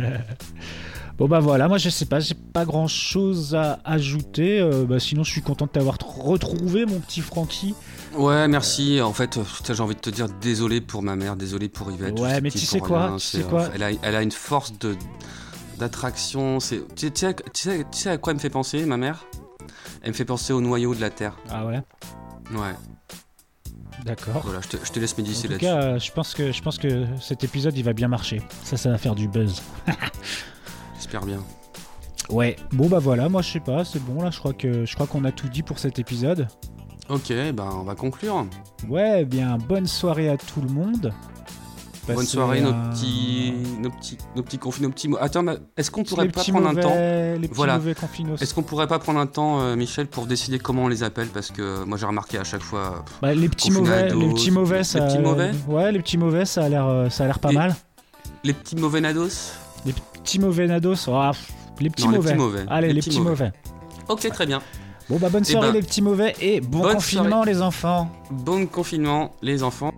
Bon 1.20 1.28
bah 1.28 1.40
voilà, 1.42 1.68
moi 1.68 1.78
je 1.78 1.90
sais 1.90 2.06
pas, 2.06 2.22
j'ai 2.22 2.34
pas 2.34 2.64
grand 2.64 2.88
chose 2.88 3.54
à 3.54 3.80
ajouter. 3.84 4.60
euh, 4.62 4.86
bah, 4.86 5.00
sinon, 5.02 5.24
je 5.24 5.32
suis 5.32 5.42
content 5.42 5.66
de 5.66 5.72
t'avoir 5.72 5.98
retrouvé, 6.02 6.86
mon 6.86 7.00
petit 7.00 7.20
Francky. 7.20 7.76
Ouais, 8.16 8.48
merci. 8.48 9.02
En 9.02 9.12
fait, 9.12 9.38
euh, 9.38 9.44
j'ai 9.68 9.82
envie 9.84 9.96
de 9.96 10.00
te 10.00 10.10
dire 10.10 10.28
désolé 10.42 10.80
pour 10.80 11.04
ma 11.04 11.18
mère, 11.18 11.36
désolé 11.36 11.68
pour 11.68 11.92
Yvette. 11.92 12.18
Ouais, 12.20 12.40
mais 12.40 12.50
tu 12.52 12.60
sais 12.60 12.80
quoi, 12.80 13.08
rien, 13.08 13.18
tu 13.18 13.26
c'est, 13.26 13.38
sais 13.40 13.44
euh, 13.44 13.48
quoi 13.48 13.68
elle, 13.76 13.84
a, 13.84 13.90
elle 14.02 14.16
a 14.16 14.22
une 14.22 14.32
force 14.32 14.72
de 14.80 14.96
d'attraction. 15.78 16.60
C'est, 16.62 16.80
tu, 16.96 17.08
sais- 17.08 17.12
tu 17.12 17.20
sais, 17.20 17.34
tu, 17.36 17.62
sais, 17.62 17.86
tu 17.92 17.98
sais 18.00 18.10
à 18.12 18.18
quoi 18.18 18.32
elle 18.32 18.38
me 18.38 18.42
fait 18.42 18.50
penser, 18.50 18.86
ma 18.86 18.96
mère? 18.98 19.26
Elle 20.02 20.12
me 20.12 20.16
fait 20.16 20.26
penser 20.26 20.54
au 20.54 20.62
noyau 20.62 20.96
de 20.96 21.02
la 21.02 21.10
Terre. 21.10 21.36
Ah 21.50 21.66
ouais, 21.66 21.82
Ouais. 22.54 22.74
d'accord. 24.06 24.42
Voilà, 24.46 24.62
je 24.62 24.70
te, 24.70 24.78
je 24.86 24.92
te 24.92 25.00
laisse 25.02 25.14
En 25.14 25.18
méditer 25.18 25.48
tout 25.48 25.52
là-dessus. 25.54 25.66
cas, 25.66 25.82
euh, 25.84 26.00
je 26.00 26.12
pense 26.14 26.34
que 26.34 26.52
je 26.54 26.62
pense 26.62 26.78
que 26.78 27.06
cet 27.22 27.44
épisode 27.44 27.78
il 27.78 27.84
va 27.84 27.92
bien 27.92 28.08
marcher. 28.08 28.42
Ça, 28.64 28.78
ça 28.78 28.90
va 28.90 28.98
faire 28.98 29.16
du 29.16 29.28
buzz. 29.28 29.62
J'espère 31.12 31.26
bien. 31.26 31.44
Ouais. 32.30 32.56
Bon 32.72 32.88
bah 32.88 33.00
voilà, 33.00 33.30
moi 33.30 33.42
je 33.42 33.50
sais 33.54 33.60
pas, 33.60 33.84
c'est 33.84 33.98
bon 33.98 34.22
là. 34.22 34.30
Je 34.30 34.38
crois 34.38 34.54
que 34.54 34.86
je 34.86 34.94
crois 34.94 35.08
qu'on 35.08 35.26
a 35.26 35.32
tout 35.32 35.50
dit 35.50 35.64
pour 35.64 35.80
cet 35.80 35.98
épisode. 35.98 36.48
Ok, 37.10 37.30
ben 37.30 37.68
on 37.74 37.82
va 37.82 37.96
conclure. 37.96 38.46
Ouais, 38.88 39.22
eh 39.22 39.26
bien 39.26 39.58
bonne 39.58 39.88
soirée 39.88 40.30
à 40.30 40.38
tout 40.38 40.62
le 40.62 40.70
monde. 40.70 41.12
Bonne 42.08 42.26
soirée, 42.28 42.62
nos 42.62 42.74
petits, 42.74 43.54
nos 43.80 43.90
petits, 43.90 44.18
nos 44.36 44.44
petits 44.44 44.60
conflits, 44.60 44.84
nos 44.84 44.92
petits 44.92 45.08
mots. 45.08 45.18
Attends, 45.20 45.46
est-ce 45.76 45.90
qu'on 45.90 46.04
pourrait 46.04 46.26
les 46.26 46.32
pas 46.32 46.44
prendre 46.44 46.62
mauvais, 46.68 46.80
un 46.80 46.84
temps 46.84 46.96
les 47.42 47.48
petits 47.48 47.56
Voilà. 47.56 47.80
Est-ce 48.40 48.54
qu'on 48.54 48.62
pourrait 48.62 48.88
pas 48.88 49.00
prendre 49.00 49.20
un 49.20 49.28
temps, 49.28 49.62
euh, 49.62 49.76
Michel, 49.76 50.06
pour 50.06 50.28
décider 50.28 50.60
comment 50.60 50.84
on 50.84 50.88
les 50.90 51.02
appelle 51.02 51.30
Parce 51.30 51.50
que 51.50 51.84
moi 51.86 51.98
j'ai 51.98 52.06
remarqué 52.06 52.38
à 52.38 52.44
chaque 52.44 52.62
fois. 52.62 53.04
Bah, 53.24 53.34
les 53.34 53.50
petits 53.50 53.72
mauvais, 53.72 54.10
les 54.14 54.34
petits 54.34 54.52
mauvais, 54.52 54.78
les 54.80 54.84
ça. 54.84 55.02
petits 55.02 55.18
mauvais 55.18 55.52
Ouais, 55.68 55.92
les 55.92 56.00
petits 56.00 56.20
mauvais, 56.20 56.46
ça 56.46 56.66
a 56.66 56.70
l'air, 56.70 56.86
euh, 56.88 57.10
ça 57.10 57.24
a 57.24 57.28
l'air 57.28 57.40
pas 57.40 57.52
mal. 57.52 57.76
Les 58.44 58.54
petits 58.54 58.76
mauvais 58.76 59.02
nados 59.02 59.54
Les 59.88 59.94
petits 59.94 60.19
mauvais 60.38 60.68
nados, 60.68 61.10
ah, 61.12 61.32
les 61.80 61.90
petits 61.90 62.06
Non, 62.06 62.12
les 62.12 62.18
mauvais. 62.18 62.30
petits 62.30 62.38
mauvais. 62.40 62.66
Allez, 62.70 62.88
les, 62.90 62.94
Les 62.94 63.00
petits 63.00 63.10
petits 63.10 63.22
mauvais. 63.22 63.52
Ok, 64.10 64.30
très 64.30 64.46
bien. 64.46 64.62
Bon 65.10 65.18
bah 65.18 65.30
bonne 65.30 65.44
Eh 65.48 65.52
soirée 65.52 65.70
ben, 65.70 65.74
les 65.74 65.82
petits 65.82 66.04
mauvais 66.04 66.36
et 66.40 66.62
bon 66.62 66.82
confinement 66.82 67.44
les 67.44 67.64
enfants. 67.64 68.12
Bon 68.30 68.68
confinement, 68.68 69.32
les 69.42 69.64
enfants. 69.64 69.92